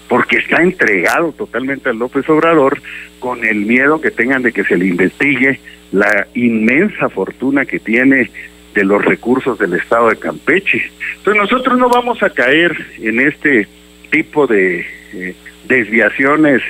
porque 0.08 0.38
está 0.38 0.62
entregado 0.62 1.32
totalmente 1.32 1.90
al 1.90 1.98
López 1.98 2.28
Obrador 2.30 2.82
con 3.20 3.44
el 3.44 3.66
miedo 3.66 4.00
que 4.00 4.12
tengan 4.12 4.44
de 4.44 4.52
que 4.52 4.64
se 4.64 4.78
le 4.78 4.86
investigue 4.86 5.60
la 5.92 6.28
inmensa 6.34 7.10
fortuna 7.10 7.66
que 7.66 7.80
tiene 7.80 8.30
de 8.76 8.84
los 8.84 9.04
recursos 9.04 9.58
del 9.58 9.74
Estado 9.74 10.10
de 10.10 10.18
Campeche. 10.18 10.92
Entonces 11.18 11.42
nosotros 11.42 11.78
no 11.80 11.90
vamos 11.90 12.22
a 12.22 12.30
caer 12.30 12.76
en 13.00 13.20
este 13.20 13.68
tipo 14.12 14.46
de 14.46 14.86
eh, 15.14 15.36
desviaciones 15.68 16.62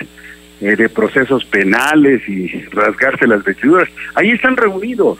eh, 0.62 0.76
de 0.78 0.88
procesos 0.88 1.44
penales 1.46 2.22
y 2.30 2.62
rasgarse 2.72 3.28
las 3.28 3.44
vestiduras. 3.44 3.90
Ahí 4.14 4.32
están 4.32 4.56
reunidos. 4.56 5.20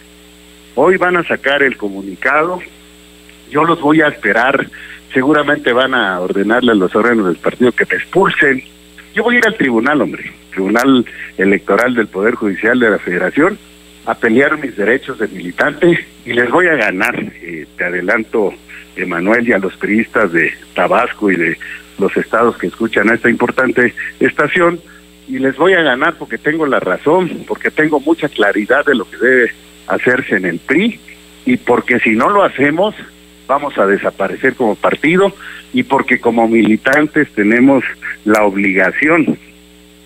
Hoy 0.76 0.96
van 0.98 1.18
a 1.18 1.24
sacar 1.24 1.64
el 1.64 1.76
comunicado. 1.76 2.62
Yo 3.50 3.64
los 3.66 3.82
voy 3.82 4.02
a 4.02 4.08
esperar 4.08 4.68
seguramente 5.16 5.72
van 5.72 5.94
a 5.94 6.20
ordenarle 6.20 6.74
a 6.74 6.76
los 6.76 6.94
órganos 6.94 7.28
del 7.28 7.38
partido 7.38 7.72
que 7.72 7.86
te 7.86 7.96
expulsen. 7.96 8.62
Yo 9.14 9.24
voy 9.24 9.36
a 9.36 9.38
ir 9.38 9.48
al 9.48 9.56
tribunal, 9.56 10.02
hombre, 10.02 10.30
Tribunal 10.52 11.06
Electoral 11.38 11.96
del 11.96 12.08
Poder 12.08 12.36
Judicial 12.36 12.78
de 12.78 12.90
la 12.90 13.00
Federación, 13.00 13.58
a 14.06 14.14
pelear 14.14 14.58
mis 14.60 14.76
derechos 14.76 15.18
de 15.18 15.30
militante 15.30 16.06
y 16.26 16.34
les 16.34 16.50
voy 16.50 16.68
a 16.68 16.76
ganar. 16.76 17.16
Eh, 17.42 17.66
te 17.78 17.86
adelanto, 17.86 18.54
Emanuel, 18.96 19.48
y 19.48 19.54
a 19.54 19.60
los 19.60 19.76
periodistas 19.78 20.32
de 20.32 20.54
Tabasco 20.74 21.32
y 21.32 21.36
de 21.36 21.58
los 22.00 22.16
estados 22.18 22.58
que 22.58 22.68
escuchan 22.68 23.10
a 23.10 23.16
esta 23.16 23.30
importante 23.30 23.94
estación, 24.20 24.80
y 25.28 25.40
les 25.40 25.56
voy 25.56 25.74
a 25.74 25.82
ganar 25.82 26.16
porque 26.18 26.38
tengo 26.38 26.66
la 26.66 26.80
razón, 26.80 27.46
porque 27.48 27.72
tengo 27.72 28.00
mucha 28.00 28.30
claridad 28.30 28.86
de 28.86 28.96
lo 28.96 29.10
que 29.10 29.18
debe 29.18 29.52
hacerse 29.88 30.36
en 30.36 30.46
el 30.46 30.60
PRI, 30.60 31.00
y 31.46 31.58
porque 31.58 32.00
si 32.00 32.12
no 32.12 32.30
lo 32.30 32.44
hacemos, 32.44 32.96
vamos 33.48 33.78
a 33.78 33.86
desaparecer 33.86 34.56
como 34.56 34.76
partido, 34.76 35.34
y 35.74 35.84
porque 35.84 36.20
como 36.20 36.48
militantes 36.48 37.30
tenemos 37.34 37.84
la 38.24 38.44
obligación, 38.44 39.38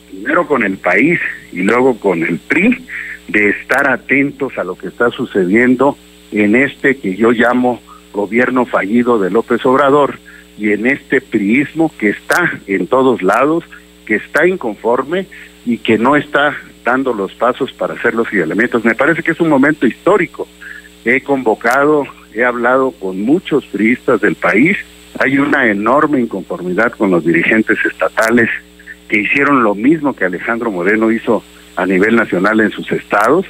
primero 0.10 0.48
con 0.48 0.64
el 0.64 0.78
país 0.78 1.20
y 1.52 1.62
luego 1.62 2.00
con 2.00 2.24
el 2.24 2.40
PRI, 2.40 2.86
de 3.28 3.50
estar 3.50 3.90
atentos 3.90 4.58
a 4.58 4.64
lo 4.64 4.76
que 4.76 4.88
está 4.88 5.10
sucediendo 5.12 5.98
en 6.32 6.56
este 6.56 6.98
que 6.98 7.16
yo 7.16 7.32
llamo 7.32 7.82
gobierno 8.14 8.66
fallido 8.66 9.20
de 9.20 9.30
López 9.30 9.66
Obrador 9.66 10.20
y 10.58 10.72
en 10.72 10.88
este 10.88 11.22
priismo 11.22 11.92
que 11.98 12.10
está 12.10 12.60
en 12.68 12.88
todos 12.88 13.22
lados, 13.22 13.64
que 14.06 14.16
está 14.16 14.48
inconforme 14.48 15.28
y 15.66 15.78
que 15.78 15.98
no 15.98 16.16
está 16.16 16.56
dando 16.84 17.14
los 17.14 17.34
pasos 17.34 17.72
para 17.72 17.94
hacer 17.94 18.14
los 18.14 18.32
elementos. 18.34 18.84
Me 18.84 18.96
parece 18.96 19.24
que 19.24 19.32
es 19.32 19.40
un 19.40 19.50
momento 19.50 19.86
histórico. 19.86 20.48
He 21.06 21.22
convocado, 21.22 22.06
he 22.34 22.44
hablado 22.44 22.92
con 22.92 23.22
muchos 23.22 23.66
priistas 23.68 24.20
del 24.22 24.36
país. 24.36 24.78
Hay 25.20 25.38
una 25.38 25.70
enorme 25.70 26.20
inconformidad 26.20 26.92
con 26.94 27.12
los 27.12 27.24
dirigentes 27.24 27.78
estatales 27.86 28.50
que 29.08 29.22
hicieron 29.22 29.64
lo 29.64 29.76
mismo 29.76 30.16
que 30.16 30.26
Alejandro 30.26 30.72
Moreno 30.72 31.12
hizo 31.12 31.44
a 31.76 31.86
nivel 31.86 32.16
nacional 32.16 32.60
en 32.60 32.72
sus 32.72 32.92
estados. 32.92 33.46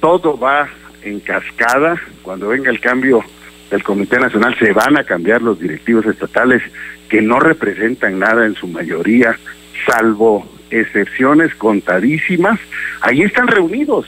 Todo 0.00 0.38
va 0.38 0.68
en 1.02 1.20
cascada. 1.20 2.00
Cuando 2.22 2.48
venga 2.48 2.70
el 2.70 2.80
cambio 2.80 3.24
del 3.70 3.82
Comité 3.82 4.18
Nacional 4.18 4.56
se 4.58 4.72
van 4.72 4.96
a 4.96 5.04
cambiar 5.04 5.42
los 5.42 5.58
directivos 5.58 6.06
estatales 6.06 6.62
que 7.08 7.22
no 7.22 7.40
representan 7.40 8.18
nada 8.18 8.46
en 8.46 8.54
su 8.54 8.66
mayoría, 8.66 9.38
salvo 9.86 10.46
excepciones 10.70 11.54
contadísimas. 11.54 12.58
Ahí 13.00 13.22
están 13.22 13.48
reunidos 13.48 14.06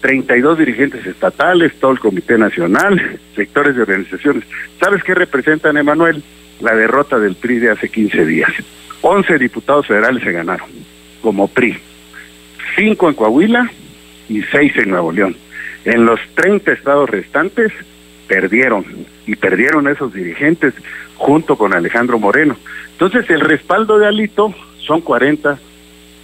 32 0.00 0.58
dirigentes 0.58 1.06
estatales, 1.06 1.72
todo 1.78 1.92
el 1.92 2.00
Comité 2.00 2.36
Nacional, 2.38 3.20
sectores 3.36 3.76
de 3.76 3.82
organizaciones. 3.82 4.44
¿Sabes 4.80 5.04
qué 5.04 5.14
representan, 5.14 5.76
Emanuel? 5.76 6.22
La 6.60 6.74
derrota 6.74 7.18
del 7.18 7.36
PRI 7.36 7.58
de 7.58 7.70
hace 7.70 7.88
15 7.88 8.24
días. 8.24 8.50
11 9.00 9.38
diputados 9.38 9.86
federales 9.86 10.22
se 10.22 10.32
ganaron 10.32 10.68
como 11.20 11.48
PRI 11.48 11.78
cinco 12.76 13.08
en 13.08 13.14
Coahuila 13.14 13.70
y 14.28 14.42
seis 14.42 14.72
en 14.76 14.90
Nuevo 14.90 15.12
León. 15.12 15.36
En 15.84 16.04
los 16.04 16.20
30 16.34 16.72
estados 16.72 17.10
restantes 17.10 17.72
perdieron 18.28 18.84
y 19.26 19.36
perdieron 19.36 19.88
esos 19.88 20.12
dirigentes 20.12 20.74
junto 21.16 21.56
con 21.56 21.74
Alejandro 21.74 22.18
Moreno. 22.18 22.56
Entonces 22.92 23.28
el 23.30 23.40
respaldo 23.40 23.98
de 23.98 24.06
Alito 24.06 24.54
son 24.78 25.00
40 25.00 25.58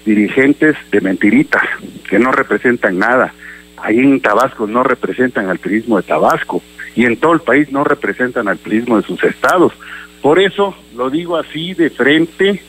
dirigentes 0.05 0.77
de 0.91 1.00
mentiritas 1.00 1.62
que 2.09 2.19
no 2.19 2.33
representan 2.33 2.99
nada. 2.99 3.35
Ahí 3.77 3.99
en 3.99 4.21
Tabasco 4.21 4.67
no 4.67 4.83
representan 4.83 5.49
al 5.49 5.59
turismo 5.59 5.97
de 5.99 6.05
Tabasco 6.05 6.62
y 6.95 7.05
en 7.05 7.17
todo 7.17 7.33
el 7.33 7.41
país 7.41 7.71
no 7.71 7.85
representan 7.85 8.49
al 8.49 8.59
turismo 8.59 8.97
de 8.97 9.07
sus 9.07 9.23
estados. 9.23 9.73
Por 10.23 10.41
eso 10.41 10.75
lo 10.97 11.11
digo 11.11 11.37
así 11.37 11.75
de 11.75 11.91
frente, 11.91 12.62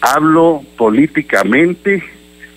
hablo 0.00 0.62
políticamente 0.76 2.02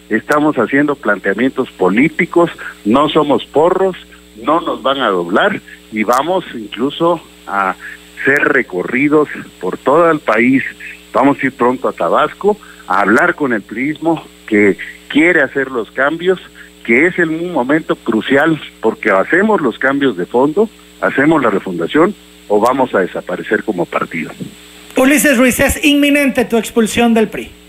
estamos 0.10 0.56
haciendo 0.58 0.96
planteamientos 0.96 1.72
políticos, 1.72 2.52
no 2.84 3.10
somos 3.10 3.46
porros, 3.46 3.96
no 4.44 4.62
nos 4.62 4.82
van 4.82 5.02
a 5.02 5.10
doblar 5.10 5.62
y 5.92 6.04
vamos 6.04 6.46
incluso 6.54 7.22
a 7.48 7.76
ser 8.24 8.40
recorridos 8.40 9.30
por 9.60 9.78
todo 9.78 10.10
el 10.12 10.20
país. 10.20 10.64
Vamos 11.14 11.38
a 11.42 11.46
ir 11.46 11.54
pronto 11.54 11.88
a 11.88 11.94
Tabasco 11.94 12.58
a 12.88 13.02
hablar 13.02 13.36
con 13.36 13.54
el 13.54 13.62
turismo 13.62 14.24
que 14.48 14.78
quiere 15.08 15.42
hacer 15.42 15.72
los 15.72 15.90
cambios, 15.92 16.40
que 16.84 17.08
es 17.08 17.18
un 17.18 17.54
momento 17.54 17.96
crucial 17.96 18.60
porque 18.82 19.12
hacemos 19.12 19.62
los 19.62 19.80
cambios 19.80 20.18
de 20.18 20.26
fondo, 20.26 20.70
hacemos 21.02 21.42
la 21.42 21.50
refundación 21.50 22.14
o 22.48 22.60
vamos 22.60 22.94
a 22.94 23.00
desaparecer 23.00 23.64
como 23.64 23.86
partido. 23.86 24.32
Ulises 24.98 25.38
Ruiz, 25.38 25.60
es 25.60 25.84
inminente 25.84 26.46
tu 26.46 26.58
expulsión 26.58 27.14
del 27.14 27.28
PRI. 27.28 27.65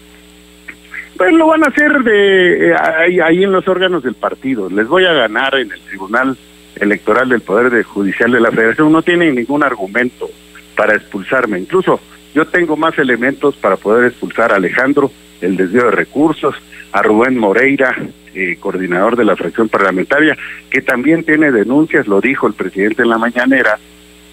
Pues 1.17 1.33
lo 1.33 1.47
van 1.47 1.65
a 1.65 1.69
hacer 1.69 2.03
de 2.03 2.71
eh, 2.71 2.75
ahí, 3.23 3.43
en 3.43 3.53
los 3.53 3.67
órganos 3.69 4.03
del 4.03 4.15
partido. 4.15 4.69
Les 4.69 4.87
voy 4.87 5.05
a 5.07 5.13
ganar 5.13 5.55
en 5.55 5.73
el 5.73 5.81
Tribunal 5.81 6.37
Electoral 6.77 7.29
del 7.29 7.41
Poder 7.41 7.83
Judicial 7.85 8.33
de 8.33 8.41
la 8.41 8.51
Federación. 8.51 8.93
No 8.93 9.03
tienen 9.03 9.35
ningún 9.35 9.63
argumento 9.63 10.29
para 10.77 10.95
expulsarme. 10.95 11.59
Incluso 11.59 12.01
yo 12.35 12.47
tengo 12.47 12.77
más 12.77 12.99
elementos 12.99 13.57
para 13.57 13.77
poder 13.77 14.09
expulsar 14.09 14.53
a 14.53 14.57
Alejandro, 14.57 15.11
el 15.41 15.57
desvío 15.57 15.85
de 15.85 15.93
recursos, 15.93 16.55
a 16.93 17.03
Rubén 17.03 17.39
Moreira, 17.39 17.97
eh, 18.35 18.57
coordinador 18.61 19.17
de 19.17 19.25
la 19.25 19.37
fracción 19.37 19.71
parlamentaria, 19.71 20.37
que 20.71 20.83
también 20.83 21.25
tiene 21.25 21.51
denuncias, 21.51 22.07
lo 22.07 22.21
dijo 22.21 22.47
el 22.47 22.53
presidente 22.53 23.03
en 23.03 23.09
la 23.09 23.19
mañanera, 23.19 23.79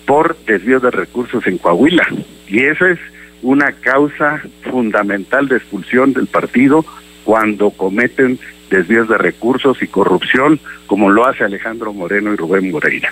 por 0.05 0.35
desvío 0.45 0.81
de 0.81 0.91
recursos 0.91 1.47
en 1.47 1.57
Coahuila. 1.57 2.05
Y 2.47 2.65
eso 2.65 2.85
es 2.85 2.99
una 3.43 3.73
causa 3.73 4.41
fundamental 4.63 5.47
de 5.47 5.57
expulsión 5.57 6.13
del 6.13 6.27
partido 6.27 6.83
cuando 7.23 7.69
cometen 7.69 8.39
desvíos 8.69 9.07
de 9.07 9.17
recursos 9.17 9.81
y 9.83 9.87
corrupción, 9.87 10.59
como 10.87 11.11
lo 11.11 11.27
hace 11.27 11.43
Alejandro 11.43 11.93
Moreno 11.93 12.33
y 12.33 12.35
Rubén 12.35 12.71
Moreira. 12.71 13.11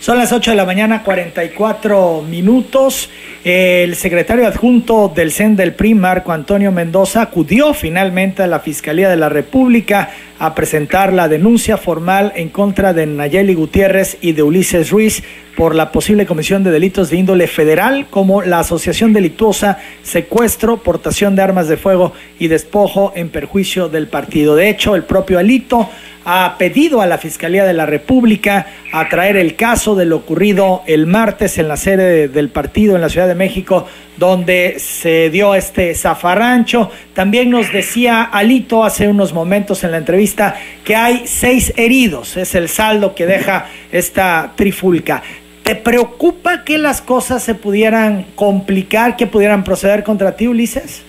Son 0.00 0.16
las 0.16 0.32
8 0.32 0.52
de 0.52 0.56
la 0.56 0.64
mañana, 0.64 1.02
44 1.02 2.22
minutos. 2.22 3.10
El 3.42 3.96
secretario 3.96 4.46
adjunto 4.46 5.12
del 5.12 5.32
CEN 5.32 5.56
del 5.56 5.74
PRI, 5.74 5.94
Marco 5.94 6.30
Antonio 6.30 6.70
Mendoza, 6.70 7.20
acudió 7.20 7.74
finalmente 7.74 8.44
a 8.44 8.46
la 8.46 8.60
Fiscalía 8.60 9.08
de 9.08 9.16
la 9.16 9.28
República 9.28 10.10
a 10.38 10.54
presentar 10.54 11.12
la 11.12 11.26
denuncia 11.26 11.76
formal 11.76 12.32
en 12.36 12.48
contra 12.48 12.92
de 12.92 13.06
Nayeli 13.06 13.54
Gutiérrez 13.54 14.18
y 14.20 14.32
de 14.32 14.44
Ulises 14.44 14.90
Ruiz 14.90 15.24
por 15.56 15.74
la 15.74 15.90
posible 15.90 16.26
comisión 16.26 16.62
de 16.62 16.70
delitos 16.70 17.10
de 17.10 17.16
índole 17.16 17.48
federal 17.48 18.06
como 18.08 18.42
la 18.42 18.60
asociación 18.60 19.12
delictuosa, 19.12 19.78
secuestro, 20.04 20.76
portación 20.84 21.34
de 21.34 21.42
armas 21.42 21.66
de 21.66 21.76
fuego 21.76 22.12
y 22.38 22.46
despojo 22.46 23.12
en 23.16 23.30
perjuicio 23.30 23.88
del 23.88 24.06
partido. 24.06 24.54
De 24.54 24.68
hecho, 24.68 24.94
el 24.94 25.02
propio 25.02 25.40
Alito 25.40 25.90
ha 26.30 26.58
pedido 26.58 27.00
a 27.00 27.06
la 27.06 27.16
Fiscalía 27.16 27.64
de 27.64 27.72
la 27.72 27.86
República 27.86 28.66
a 28.92 29.08
traer 29.08 29.38
el 29.38 29.56
caso 29.56 29.94
de 29.94 30.04
lo 30.04 30.16
ocurrido 30.16 30.82
el 30.86 31.06
martes 31.06 31.56
en 31.56 31.68
la 31.68 31.78
sede 31.78 32.28
del 32.28 32.50
partido 32.50 32.94
en 32.94 33.00
la 33.00 33.08
Ciudad 33.08 33.26
de 33.26 33.34
México, 33.34 33.86
donde 34.18 34.74
se 34.78 35.30
dio 35.30 35.54
este 35.54 35.94
zafarrancho. 35.94 36.90
También 37.14 37.48
nos 37.48 37.72
decía 37.72 38.24
Alito 38.24 38.84
hace 38.84 39.08
unos 39.08 39.32
momentos 39.32 39.84
en 39.84 39.92
la 39.92 39.96
entrevista 39.96 40.54
que 40.84 40.94
hay 40.94 41.22
seis 41.26 41.72
heridos, 41.78 42.36
es 42.36 42.54
el 42.54 42.68
saldo 42.68 43.14
que 43.14 43.24
deja 43.24 43.64
esta 43.90 44.52
trifulca. 44.54 45.22
¿Te 45.62 45.76
preocupa 45.76 46.62
que 46.62 46.76
las 46.76 47.00
cosas 47.00 47.42
se 47.42 47.54
pudieran 47.54 48.26
complicar, 48.34 49.16
que 49.16 49.26
pudieran 49.26 49.64
proceder 49.64 50.04
contra 50.04 50.36
ti, 50.36 50.46
Ulises? 50.46 51.02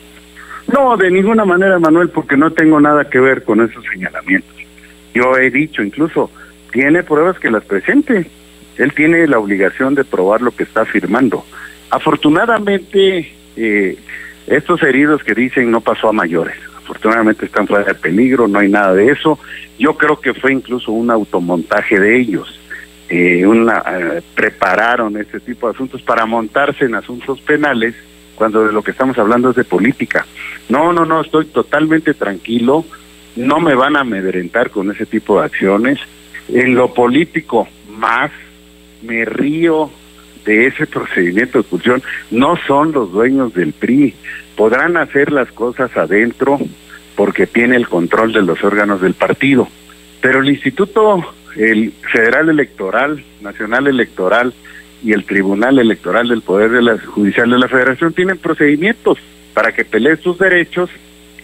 No, 0.71 0.95
de 0.95 1.11
ninguna 1.11 1.43
manera, 1.43 1.77
Manuel, 1.77 2.07
porque 2.07 2.37
no 2.37 2.51
tengo 2.51 2.79
nada 2.79 3.09
que 3.09 3.19
ver 3.19 3.43
con 3.43 3.59
esos 3.59 3.83
señalamientos. 3.91 4.58
Yo 5.13 5.37
he 5.37 5.49
dicho, 5.49 5.81
incluso, 5.83 6.29
tiene 6.71 7.03
pruebas 7.03 7.39
que 7.39 7.51
las 7.51 7.63
presente. 7.63 8.25
Él 8.77 8.93
tiene 8.93 9.27
la 9.27 9.39
obligación 9.39 9.95
de 9.95 10.05
probar 10.05 10.41
lo 10.41 10.51
que 10.51 10.63
está 10.63 10.81
afirmando. 10.81 11.45
Afortunadamente, 11.89 13.33
eh, 13.55 13.97
estos 14.47 14.81
heridos 14.83 15.23
que 15.23 15.33
dicen 15.33 15.71
no 15.71 15.81
pasó 15.81 16.09
a 16.09 16.13
mayores. 16.13 16.55
Afortunadamente 16.77 17.45
están 17.45 17.67
fuera 17.67 17.85
de 17.85 17.95
peligro, 17.95 18.47
no 18.47 18.59
hay 18.59 18.69
nada 18.69 18.93
de 18.93 19.11
eso. 19.11 19.39
Yo 19.77 19.95
creo 19.95 20.19
que 20.19 20.33
fue 20.33 20.53
incluso 20.53 20.91
un 20.91 21.11
automontaje 21.11 21.99
de 21.99 22.19
ellos. 22.19 22.59
Eh, 23.09 23.45
una, 23.45 23.83
eh, 23.87 24.21
prepararon 24.35 25.17
este 25.17 25.39
tipo 25.39 25.67
de 25.67 25.73
asuntos 25.73 26.01
para 26.01 26.25
montarse 26.25 26.85
en 26.85 26.95
asuntos 26.95 27.41
penales 27.41 27.95
cuando 28.35 28.65
de 28.65 28.71
lo 28.71 28.83
que 28.83 28.91
estamos 28.91 29.17
hablando 29.17 29.49
es 29.49 29.55
de 29.55 29.63
política. 29.65 30.25
No, 30.69 30.93
no, 30.93 31.05
no, 31.05 31.21
estoy 31.21 31.45
totalmente 31.45 32.13
tranquilo 32.13 32.85
no 33.35 33.59
me 33.59 33.75
van 33.75 33.95
a 33.95 34.01
amedrentar 34.01 34.69
con 34.69 34.91
ese 34.91 35.05
tipo 35.05 35.39
de 35.39 35.45
acciones. 35.45 35.99
En 36.47 36.75
lo 36.75 36.93
político, 36.93 37.67
más 37.89 38.31
me 39.01 39.25
río 39.25 39.91
de 40.45 40.67
ese 40.67 40.87
procedimiento 40.87 41.57
de 41.57 41.61
expulsión. 41.61 42.03
No 42.31 42.57
son 42.67 42.91
los 42.91 43.11
dueños 43.11 43.53
del 43.53 43.73
PRI. 43.73 44.15
Podrán 44.55 44.97
hacer 44.97 45.31
las 45.31 45.51
cosas 45.51 45.95
adentro 45.95 46.59
porque 47.15 47.47
tiene 47.47 47.75
el 47.75 47.87
control 47.87 48.33
de 48.33 48.41
los 48.41 48.63
órganos 48.63 49.01
del 49.01 49.13
partido. 49.13 49.67
Pero 50.21 50.41
el 50.41 50.49
Instituto 50.49 51.23
el 51.55 51.91
Federal 52.13 52.49
Electoral, 52.49 53.23
Nacional 53.41 53.87
Electoral 53.87 54.53
y 55.03 55.13
el 55.13 55.25
Tribunal 55.25 55.79
Electoral 55.79 56.27
del 56.27 56.41
Poder 56.41 56.71
de 56.71 56.81
la 56.81 56.97
Judicial 56.97 57.49
de 57.49 57.57
la 57.57 57.67
Federación 57.67 58.13
tienen 58.13 58.37
procedimientos 58.37 59.17
para 59.53 59.71
que 59.71 59.85
peleen 59.85 60.21
sus 60.21 60.37
derechos 60.37 60.89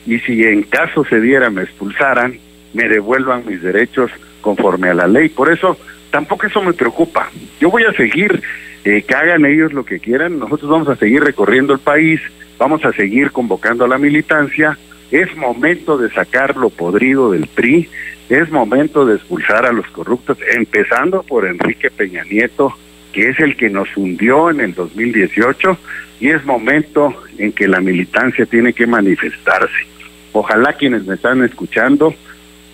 y 0.05 0.19
si 0.19 0.43
en 0.43 0.63
caso 0.63 1.03
se 1.05 1.19
diera 1.19 1.49
me 1.49 1.63
expulsaran, 1.63 2.37
me 2.73 2.87
devuelvan 2.87 3.45
mis 3.45 3.61
derechos 3.61 4.11
conforme 4.41 4.89
a 4.89 4.93
la 4.93 5.07
ley. 5.07 5.29
Por 5.29 5.51
eso 5.51 5.77
tampoco 6.11 6.45
eso 6.45 6.61
me 6.61 6.73
preocupa. 6.73 7.29
Yo 7.59 7.71
voy 7.71 7.83
a 7.83 7.93
seguir 7.93 8.41
eh, 8.83 9.01
que 9.01 9.15
hagan 9.15 9.45
ellos 9.45 9.73
lo 9.73 9.83
que 9.83 9.99
quieran, 9.99 10.37
nosotros 10.37 10.69
vamos 10.69 10.87
a 10.89 10.95
seguir 10.95 11.23
recorriendo 11.23 11.73
el 11.73 11.79
país, 11.79 12.21
vamos 12.59 12.85
a 12.85 12.93
seguir 12.93 13.31
convocando 13.31 13.85
a 13.85 13.87
la 13.87 13.97
militancia, 13.97 14.77
es 15.09 15.35
momento 15.35 15.97
de 15.97 16.11
sacar 16.11 16.55
lo 16.55 16.69
podrido 16.69 17.31
del 17.31 17.47
PRI, 17.47 17.89
es 18.29 18.51
momento 18.51 19.05
de 19.05 19.15
expulsar 19.15 19.65
a 19.65 19.71
los 19.71 19.87
corruptos, 19.87 20.37
empezando 20.55 21.23
por 21.23 21.47
Enrique 21.47 21.89
Peña 21.89 22.23
Nieto, 22.25 22.73
que 23.11 23.29
es 23.29 23.39
el 23.39 23.55
que 23.55 23.69
nos 23.69 23.87
hundió 23.97 24.49
en 24.51 24.59
el 24.59 24.75
2018, 24.75 25.77
y 26.19 26.29
es 26.29 26.45
momento 26.45 27.13
en 27.37 27.53
que 27.53 27.67
la 27.67 27.81
militancia 27.81 28.45
tiene 28.45 28.73
que 28.73 28.87
manifestarse. 28.87 29.94
Ojalá 30.37 30.73
quienes 30.73 31.05
me 31.05 31.15
están 31.15 31.45
escuchando, 31.45 32.13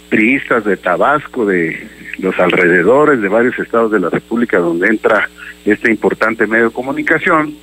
priistas 0.09 0.65
de 0.65 0.77
Tabasco, 0.77 1.45
de 1.45 1.87
los 2.17 2.39
alrededores 2.39 3.21
de 3.21 3.27
varios 3.27 3.57
estados 3.59 3.91
de 3.91 3.99
la 3.99 4.09
República 4.09 4.57
donde 4.57 4.87
entra 4.87 5.29
este 5.63 5.91
importante 5.91 6.47
medio 6.47 6.69
de 6.69 6.73
comunicación, 6.73 7.53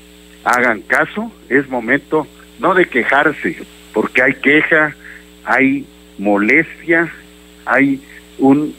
hagan 0.44 0.82
caso, 0.82 1.32
es 1.48 1.68
momento 1.68 2.28
no 2.60 2.74
de 2.74 2.84
quejarse, 2.84 3.56
porque 3.92 4.22
hay 4.22 4.34
queja, 4.34 4.94
hay 5.44 5.84
molestia, 6.16 7.12
hay 7.66 8.00
un, 8.38 8.72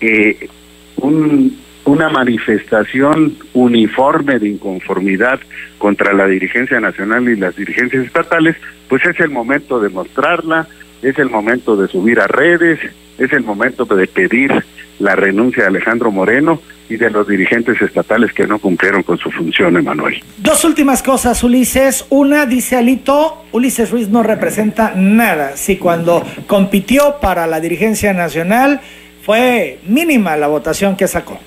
eh, 0.00 0.48
un 0.96 1.60
una 1.84 2.08
manifestación 2.08 3.36
uniforme 3.52 4.38
de 4.38 4.48
inconformidad 4.48 5.40
contra 5.78 6.12
la 6.12 6.26
dirigencia 6.26 6.78
nacional 6.78 7.28
y 7.28 7.36
las 7.36 7.56
dirigencias 7.56 8.06
estatales, 8.06 8.56
pues 8.90 9.06
es 9.06 9.18
el 9.20 9.30
momento 9.30 9.80
de 9.80 9.88
mostrarla, 9.88 10.66
es 11.00 11.18
el 11.18 11.30
momento 11.30 11.76
de 11.76 11.88
subir 11.88 12.20
a 12.20 12.26
redes, 12.26 12.80
es 13.16 13.32
el 13.32 13.44
momento 13.44 13.84
de 13.84 14.06
pedir 14.08 14.52
la 14.98 15.14
renuncia 15.14 15.62
de 15.62 15.68
Alejandro 15.68 16.10
Moreno 16.10 16.60
y 16.88 16.96
de 16.96 17.08
los 17.08 17.28
dirigentes 17.28 17.80
estatales 17.80 18.32
que 18.32 18.48
no 18.48 18.58
cumplieron 18.58 19.04
con 19.04 19.16
su 19.16 19.30
función, 19.30 19.76
Emanuel. 19.76 20.20
Dos 20.38 20.64
últimas 20.64 21.04
cosas, 21.04 21.42
Ulises. 21.44 22.04
Una, 22.10 22.46
dice 22.46 22.76
Alito, 22.76 23.44
Ulises 23.52 23.92
Ruiz 23.92 24.08
no 24.08 24.24
representa 24.24 24.92
nada. 24.96 25.56
Si 25.56 25.76
cuando 25.76 26.26
compitió 26.48 27.18
para 27.20 27.46
la 27.46 27.60
dirigencia 27.60 28.12
nacional 28.12 28.80
fue 29.22 29.78
mínima 29.86 30.36
la 30.36 30.48
votación 30.48 30.96
que 30.96 31.06
sacó. 31.06 31.38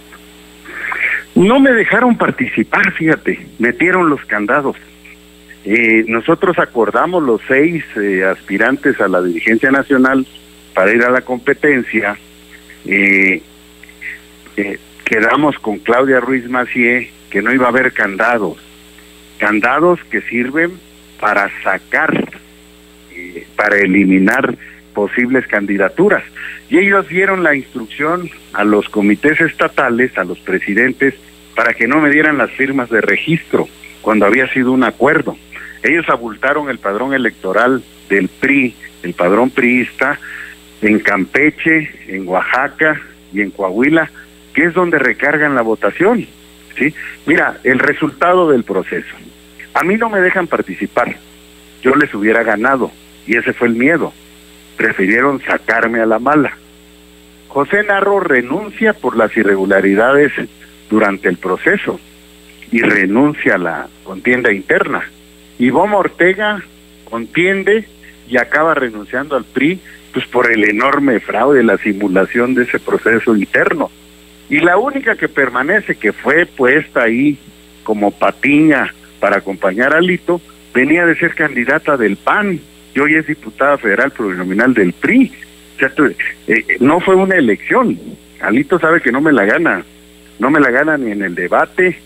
No 1.35 1.59
me 1.59 1.71
dejaron 1.71 2.15
participar, 2.15 2.93
fíjate, 2.93 3.45
metieron 3.59 4.09
los 4.09 4.23
candados. 4.25 4.77
Eh, 5.65 6.03
nosotros 6.07 6.59
acordamos 6.59 7.23
los 7.23 7.41
seis 7.47 7.83
eh, 7.95 8.23
aspirantes 8.23 8.99
a 8.99 9.07
la 9.07 9.21
dirigencia 9.21 9.71
nacional 9.71 10.25
para 10.73 10.93
ir 10.93 11.03
a 11.03 11.11
la 11.11 11.21
competencia. 11.21 12.17
Eh, 12.85 13.41
quedamos 15.05 15.57
con 15.59 15.79
Claudia 15.79 16.19
Ruiz 16.19 16.49
Macié 16.49 17.11
que 17.29 17.41
no 17.41 17.53
iba 17.53 17.65
a 17.65 17.69
haber 17.69 17.93
candados. 17.93 18.57
Candados 19.37 19.99
que 20.09 20.21
sirven 20.21 20.71
para 21.19 21.49
sacar, 21.63 22.29
para 23.55 23.77
eliminar 23.77 24.55
posibles 24.93 25.47
candidaturas. 25.47 26.23
Y 26.69 26.77
ellos 26.77 27.07
dieron 27.07 27.43
la 27.43 27.55
instrucción 27.55 28.29
a 28.53 28.63
los 28.63 28.89
comités 28.89 29.39
estatales, 29.41 30.17
a 30.17 30.23
los 30.23 30.39
presidentes, 30.39 31.15
para 31.55 31.73
que 31.73 31.87
no 31.87 32.01
me 32.01 32.09
dieran 32.09 32.37
las 32.37 32.51
firmas 32.51 32.89
de 32.89 33.01
registro 33.01 33.67
cuando 34.01 34.25
había 34.25 34.47
sido 34.49 34.71
un 34.71 34.83
acuerdo. 34.83 35.37
Ellos 35.83 36.07
abultaron 36.09 36.69
el 36.69 36.79
padrón 36.79 37.13
electoral 37.13 37.83
del 38.09 38.29
PRI, 38.29 38.75
el 39.03 39.13
padrón 39.13 39.49
priista, 39.49 40.17
en 40.81 40.99
Campeche, 40.99 41.91
en 42.07 42.27
Oaxaca 42.27 43.01
y 43.33 43.41
en 43.41 43.51
Coahuila, 43.51 44.09
que 44.53 44.65
es 44.65 44.73
donde 44.73 44.97
recargan 44.97 45.55
la 45.55 45.61
votación. 45.61 46.25
¿sí? 46.77 46.93
Mira, 47.25 47.57
el 47.63 47.79
resultado 47.79 48.49
del 48.49 48.63
proceso. 48.63 49.15
A 49.73 49.83
mí 49.83 49.97
no 49.97 50.09
me 50.09 50.21
dejan 50.21 50.47
participar. 50.47 51.15
Yo 51.81 51.95
les 51.95 52.13
hubiera 52.13 52.43
ganado 52.43 52.91
y 53.27 53.35
ese 53.35 53.53
fue 53.53 53.67
el 53.67 53.75
miedo. 53.75 54.13
Prefirieron 54.77 55.41
sacarme 55.41 55.99
a 55.99 56.05
la 56.05 56.19
mala. 56.19 56.57
José 57.47 57.83
Narro 57.83 58.19
renuncia 58.19 58.93
por 58.93 59.15
las 59.15 59.35
irregularidades 59.37 60.31
durante 60.89 61.29
el 61.29 61.37
proceso 61.37 61.99
y 62.71 62.81
renuncia 62.81 63.55
a 63.55 63.59
la 63.59 63.87
contienda 64.03 64.51
interna. 64.51 65.03
Ivonne 65.59 65.95
Ortega 65.95 66.63
contiende 67.09 67.87
y 68.27 68.37
acaba 68.37 68.73
renunciando 68.73 69.35
al 69.35 69.43
PRI 69.43 69.79
pues 70.13 70.27
por 70.27 70.51
el 70.51 70.63
enorme 70.69 71.19
fraude, 71.19 71.63
la 71.63 71.77
simulación 71.77 72.53
de 72.53 72.63
ese 72.63 72.79
proceso 72.79 73.35
interno. 73.35 73.89
Y 74.49 74.59
la 74.59 74.77
única 74.77 75.15
que 75.15 75.27
permanece, 75.27 75.95
que 75.95 76.13
fue 76.13 76.45
puesta 76.45 77.03
ahí 77.03 77.37
como 77.83 78.11
patiña 78.11 78.93
para 79.19 79.37
acompañar 79.37 79.93
a 79.93 80.01
Lito, 80.01 80.39
venía 80.73 81.05
de 81.05 81.15
ser 81.15 81.33
candidata 81.33 81.97
del 81.97 82.17
PAN 82.17 82.59
y 82.93 82.99
hoy 82.99 83.15
es 83.15 83.25
diputada 83.25 83.77
federal 83.77 84.11
plurinominal 84.11 84.73
del 84.73 84.93
PRI. 84.93 85.31
Eh, 86.47 86.77
no 86.79 86.99
fue 86.99 87.15
una 87.15 87.35
elección. 87.35 87.99
Alito 88.39 88.79
sabe 88.79 89.01
que 89.01 89.11
no 89.11 89.21
me 89.21 89.33
la 89.33 89.45
gana. 89.45 89.83
No 90.39 90.49
me 90.49 90.59
la 90.59 90.71
gana 90.71 90.97
ni 90.97 91.11
en 91.11 91.21
el 91.21 91.35
debate, 91.35 91.97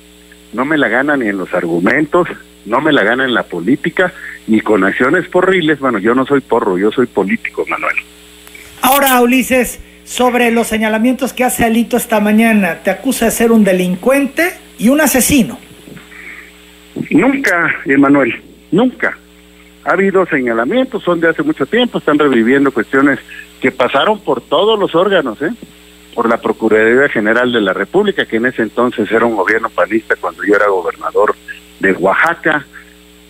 no 0.54 0.66
me 0.66 0.78
la 0.78 0.90
gana 0.90 1.18
ni 1.18 1.28
en 1.28 1.38
los 1.38 1.54
argumentos, 1.54 2.28
no 2.68 2.82
me 2.82 2.92
la 2.92 3.04
gana 3.04 3.24
en 3.24 3.34
la 3.34 3.44
política, 3.44 4.14
ni 4.48 4.62
con 4.62 4.84
acciones 4.84 5.28
porriles. 5.30 5.80
Bueno, 5.80 6.00
yo 6.00 6.14
no 6.14 6.26
soy 6.26 6.42
porro, 6.42 6.78
yo 6.78 6.92
soy 6.92 7.08
político, 7.08 7.66
Manuel. 7.68 7.96
Ahora, 8.82 9.20
Ulises, 9.22 9.80
sobre 10.04 10.52
los 10.52 10.68
señalamientos 10.68 11.34
que 11.34 11.44
hace 11.44 11.66
Alito 11.66 11.98
esta 11.98 12.20
mañana, 12.20 12.80
te 12.84 12.92
acusa 12.92 13.26
de 13.26 13.32
ser 13.32 13.52
un 13.52 13.64
delincuente 13.64 14.54
y 14.78 14.90
un 14.90 15.02
asesino. 15.02 15.58
Nunca, 17.10 17.76
Emanuel, 17.86 18.42
nunca. 18.72 19.18
Ha 19.86 19.92
habido 19.92 20.26
señalamientos, 20.26 21.04
son 21.04 21.20
de 21.22 21.30
hace 21.30 21.44
mucho 21.44 21.66
tiempo, 21.66 22.00
están 22.00 22.20
reviviendo 22.20 22.72
cuestiones 22.72 23.20
que 23.62 23.72
pasaron 23.72 24.20
por 24.20 24.42
todos 24.42 24.78
los 24.78 24.94
órganos, 24.96 25.42
¿eh? 25.42 25.52
por 26.14 26.28
la 26.28 26.38
Procuraduría 26.42 27.10
General 27.10 27.52
de 27.52 27.62
la 27.62 27.74
República, 27.74 28.26
que 28.26 28.38
en 28.38 28.48
ese 28.48 28.64
entonces 28.64 29.10
era 29.12 29.26
un 29.26 29.36
gobierno 29.36 29.70
panista 29.70 30.16
cuando 30.20 30.44
yo 30.44 30.56
era 30.56 30.68
gobernador 30.68 31.36
de 31.80 31.94
Oaxaca, 31.94 32.66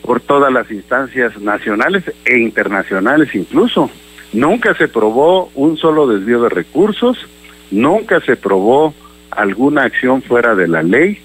por 0.02 0.22
todas 0.22 0.52
las 0.54 0.72
instancias 0.72 1.38
nacionales 1.42 2.04
e 2.24 2.38
internacionales 2.40 3.36
incluso. 3.36 3.90
Nunca 4.32 4.74
se 4.76 4.88
probó 4.88 5.52
un 5.56 5.78
solo 5.78 6.08
desvío 6.08 6.42
de 6.42 6.50
recursos, 6.50 7.18
nunca 7.72 8.22
se 8.22 8.36
probó 8.36 8.94
alguna 9.32 9.84
acción 9.84 10.22
fuera 10.22 10.56
de 10.56 10.68
la 10.68 10.82
ley, 10.82 11.20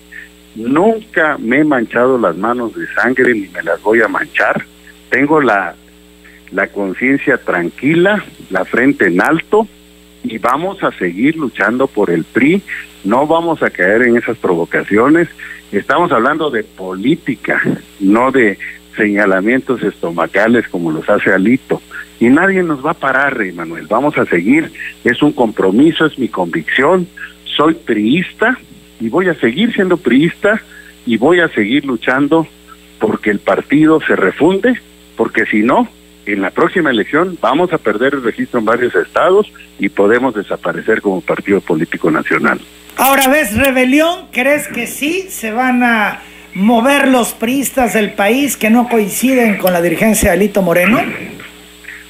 nunca 0.54 1.36
me 1.38 1.58
he 1.60 1.64
manchado 1.64 2.18
las 2.18 2.36
manos 2.36 2.74
de 2.74 2.86
sangre 2.88 3.34
ni 3.34 3.48
me 3.48 3.62
las 3.62 3.80
voy 3.82 4.00
a 4.02 4.08
manchar. 4.08 4.64
Tengo 5.10 5.40
la, 5.40 5.74
la 6.50 6.66
conciencia 6.68 7.38
tranquila, 7.38 8.24
la 8.50 8.64
frente 8.64 9.06
en 9.06 9.20
alto, 9.20 9.68
y 10.24 10.38
vamos 10.38 10.82
a 10.82 10.92
seguir 10.92 11.36
luchando 11.36 11.86
por 11.86 12.10
el 12.10 12.24
PRI, 12.24 12.62
no 13.04 13.26
vamos 13.26 13.62
a 13.62 13.70
caer 13.70 14.02
en 14.02 14.16
esas 14.16 14.36
provocaciones. 14.38 15.28
Estamos 15.70 16.12
hablando 16.12 16.50
de 16.50 16.64
política, 16.64 17.62
no 18.00 18.30
de 18.30 18.58
señalamientos 18.96 19.82
estomacales 19.82 20.68
como 20.68 20.90
los 20.90 21.08
hace 21.08 21.32
Alito. 21.32 21.80
Y 22.20 22.28
nadie 22.28 22.62
nos 22.62 22.84
va 22.84 22.92
a 22.92 22.94
parar, 22.94 23.36
Rey 23.36 23.52
Manuel. 23.52 23.86
Vamos 23.88 24.16
a 24.18 24.26
seguir. 24.26 24.70
Es 25.02 25.22
un 25.22 25.32
compromiso, 25.32 26.06
es 26.06 26.18
mi 26.18 26.28
convicción. 26.28 27.08
Soy 27.56 27.74
priista 27.74 28.58
y 29.00 29.08
voy 29.08 29.28
a 29.28 29.34
seguir 29.34 29.72
siendo 29.74 29.96
priista 29.96 30.62
y 31.04 31.16
voy 31.16 31.40
a 31.40 31.48
seguir 31.48 31.84
luchando 31.84 32.46
porque 33.00 33.30
el 33.30 33.40
partido 33.40 34.00
se 34.06 34.14
refunde, 34.14 34.80
porque 35.16 35.44
si 35.46 35.62
no, 35.62 35.88
en 36.26 36.40
la 36.40 36.50
próxima 36.50 36.90
elección 36.90 37.38
vamos 37.40 37.72
a 37.72 37.78
perder 37.78 38.14
el 38.14 38.22
registro 38.22 38.60
en 38.60 38.64
varios 38.64 38.94
estados 38.94 39.52
y 39.78 39.88
podemos 39.88 40.34
desaparecer 40.34 41.00
como 41.00 41.20
partido 41.20 41.60
político 41.60 42.10
nacional. 42.10 42.60
Ahora 42.96 43.28
ves, 43.28 43.56
rebelión, 43.56 44.26
¿crees 44.32 44.68
que 44.68 44.86
sí 44.86 45.26
se 45.28 45.50
van 45.50 45.82
a 45.82 46.20
mover 46.54 47.08
los 47.08 47.32
priistas 47.32 47.94
del 47.94 48.12
país 48.12 48.56
que 48.56 48.70
no 48.70 48.88
coinciden 48.88 49.56
con 49.58 49.72
la 49.72 49.80
dirigencia 49.80 50.30
de 50.30 50.36
Alito 50.36 50.62
Moreno? 50.62 51.00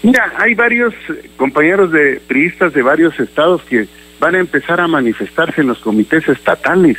Mira, 0.02 0.32
hay 0.36 0.54
varios 0.54 0.92
compañeros 1.36 1.92
de 1.92 2.20
priistas 2.26 2.72
de 2.72 2.82
varios 2.82 3.18
estados 3.20 3.62
que 3.62 3.86
van 4.18 4.34
a 4.34 4.40
empezar 4.40 4.80
a 4.80 4.88
manifestarse 4.88 5.60
en 5.60 5.68
los 5.68 5.78
comités 5.78 6.28
estatales 6.28 6.98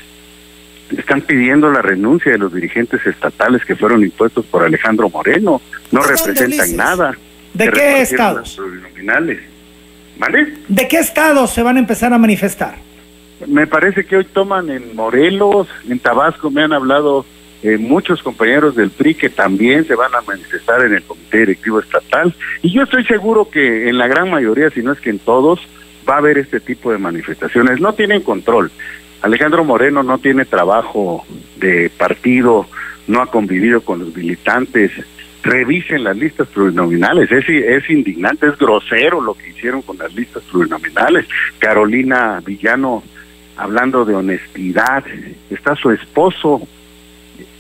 están 0.98 1.22
pidiendo 1.22 1.72
la 1.72 1.82
renuncia 1.82 2.32
de 2.32 2.38
los 2.38 2.54
dirigentes 2.54 3.06
estatales 3.06 3.64
que 3.66 3.76
fueron 3.76 4.04
impuestos 4.04 4.46
por 4.46 4.64
Alejandro 4.64 5.10
Moreno. 5.10 5.62
No 5.92 6.02
representan 6.02 6.76
nada. 6.76 7.18
¿De 7.54 7.70
qué 7.70 8.02
estados? 8.02 8.60
¿Vale? 10.18 10.54
¿De 10.68 10.88
qué 10.88 11.00
estados 11.00 11.52
se 11.52 11.64
van 11.64 11.78
a 11.78 11.80
empezar 11.80 12.14
a 12.14 12.18
manifestar? 12.18 12.76
me 13.48 13.68
parece 13.68 14.06
que 14.06 14.18
hoy 14.18 14.26
toman 14.26 14.70
en 14.70 14.96
Morelos, 14.96 15.68
en 15.90 16.00
Tabasco 16.00 16.50
me 16.52 16.64
han 16.64 16.74
hablado 16.74 17.26
eh, 17.62 17.78
muchos 17.78 18.22
compañeros 18.22 18.76
del 18.76 18.90
PRI 18.90 19.16
que 19.16 19.30
también 19.30 19.86
se 19.86 19.96
van 19.96 20.14
a 20.14 20.22
manifestar 20.22 20.86
en 20.86 20.94
el 20.94 21.04
Comité 21.04 21.40
Directivo 21.40 21.80
Estatal 21.80 22.34
y 22.62 22.72
yo 22.72 22.84
estoy 22.84 23.06
seguro 23.06 23.50
que 23.50 23.90
en 23.90 23.98
la 23.98 24.08
gran 24.08 24.30
mayoría, 24.30 24.70
si 24.70 24.82
no 24.82 24.92
es 24.92 25.00
que 25.00 25.10
en 25.10 25.20
todos, 25.20 25.60
va 26.08 26.16
a 26.16 26.18
haber 26.18 26.38
este 26.38 26.60
tipo 26.60 26.92
de 26.92 26.98
manifestaciones. 26.98 27.80
No 27.80 27.94
tienen 27.94 28.22
control. 28.22 28.72
Alejandro 29.24 29.64
Moreno 29.64 30.04
no 30.04 30.18
tiene 30.18 30.44
trabajo 30.44 31.26
de 31.56 31.90
partido, 31.90 32.68
no 33.08 33.22
ha 33.22 33.28
convivido 33.28 33.82
con 33.82 34.00
los 34.00 34.16
militantes. 34.16 34.92
Revisen 35.42 36.04
las 36.04 36.18
listas 36.18 36.50
plurinominales. 36.50 37.32
Es, 37.32 37.48
es 37.48 37.90
indignante, 37.90 38.48
es 38.48 38.58
grosero 38.58 39.22
lo 39.22 39.34
que 39.34 39.50
hicieron 39.50 39.82
con 39.82 39.98
las 39.98 40.14
listas 40.14 40.44
plurinominales. 40.44 41.26
Carolina 41.58 42.42
Villano 42.46 43.02
hablando 43.56 44.04
de 44.04 44.14
honestidad. 44.14 45.06
Está 45.50 45.76
su 45.76 45.92
esposo, 45.92 46.62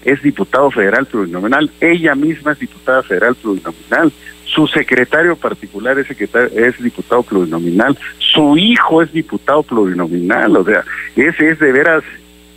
es 0.03 0.21
diputado 0.21 0.69
federal 0.69 1.05
plurinominal. 1.05 1.71
Ella 1.79 2.13
misma 2.13 2.51
es 2.51 2.59
diputada 2.59 3.03
federal 3.03 3.35
plurinominal. 3.35 4.11
Su 4.53 4.67
secretario 4.67 5.35
particular 5.35 5.97
es, 5.97 6.07
secretario, 6.07 6.49
es 6.57 6.81
diputado 6.81 7.23
plurinominal. 7.23 7.97
Su 8.19 8.57
hijo 8.57 9.01
es 9.01 9.11
diputado 9.11 9.63
plurinominal. 9.63 10.57
O 10.57 10.63
sea, 10.63 10.83
ese 11.15 11.49
es 11.49 11.59
de 11.59 11.71
veras. 11.71 12.03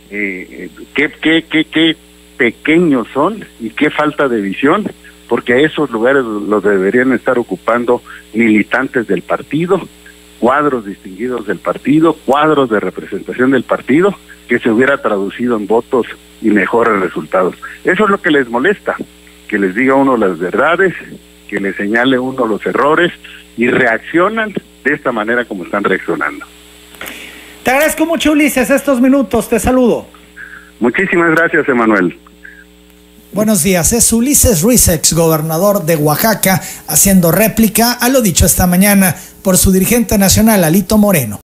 Eh, 0.09 0.69
qué, 0.93 1.11
qué, 1.21 1.43
qué, 1.49 1.65
qué 1.65 1.97
pequeños 2.37 3.07
son 3.13 3.43
y 3.59 3.71
qué 3.71 3.89
falta 3.89 4.29
de 4.29 4.39
visión, 4.39 4.85
porque 5.27 5.63
esos 5.63 5.89
lugares 5.89 6.23
los 6.23 6.63
deberían 6.63 7.11
estar 7.11 7.37
ocupando 7.37 8.01
militantes 8.33 9.07
del 9.07 9.23
partido, 9.23 9.81
cuadros 10.39 10.85
distinguidos 10.85 11.47
del 11.47 11.57
partido, 11.57 12.13
cuadros 12.13 12.69
de 12.69 12.79
representación 12.79 13.51
del 13.51 13.63
partido, 13.63 14.13
que 14.47 14.59
se 14.59 14.69
hubiera 14.69 15.01
traducido 15.01 15.57
en 15.57 15.67
votos 15.67 16.07
y 16.41 16.51
mejores 16.51 17.01
resultados. 17.01 17.55
Eso 17.83 18.05
es 18.05 18.09
lo 18.09 18.21
que 18.21 18.31
les 18.31 18.47
molesta, 18.49 18.95
que 19.47 19.57
les 19.57 19.75
diga 19.75 19.95
uno 19.95 20.15
las 20.15 20.37
verdades, 20.37 20.93
que 21.47 21.59
les 21.59 21.75
señale 21.75 22.19
uno 22.19 22.45
los 22.45 22.65
errores 22.65 23.11
y 23.57 23.67
reaccionan 23.67 24.53
de 24.83 24.93
esta 24.93 25.11
manera 25.11 25.45
como 25.45 25.63
están 25.63 25.83
reaccionando. 25.83 26.45
Te 27.63 27.71
agradezco 27.71 28.05
mucho, 28.05 28.31
Ulises, 28.31 28.69
estos 28.69 29.01
minutos. 29.01 29.49
Te 29.49 29.59
saludo. 29.59 30.07
Muchísimas 30.79 31.31
gracias, 31.31 31.67
Emanuel. 31.67 32.17
Buenos 33.33 33.61
días, 33.61 33.91
es 33.91 34.13
Ulises 34.13 34.61
Ruiz, 34.61 34.87
ex 34.87 35.13
gobernador 35.13 35.85
de 35.85 35.97
Oaxaca, 35.97 36.61
haciendo 36.87 37.31
réplica 37.31 37.91
a 37.91 38.07
lo 38.07 38.21
dicho 38.21 38.45
esta 38.45 38.67
mañana 38.67 39.15
por 39.43 39.57
su 39.57 39.71
dirigente 39.71 40.17
nacional, 40.17 40.63
Alito 40.63 40.97
Moreno. 40.97 41.35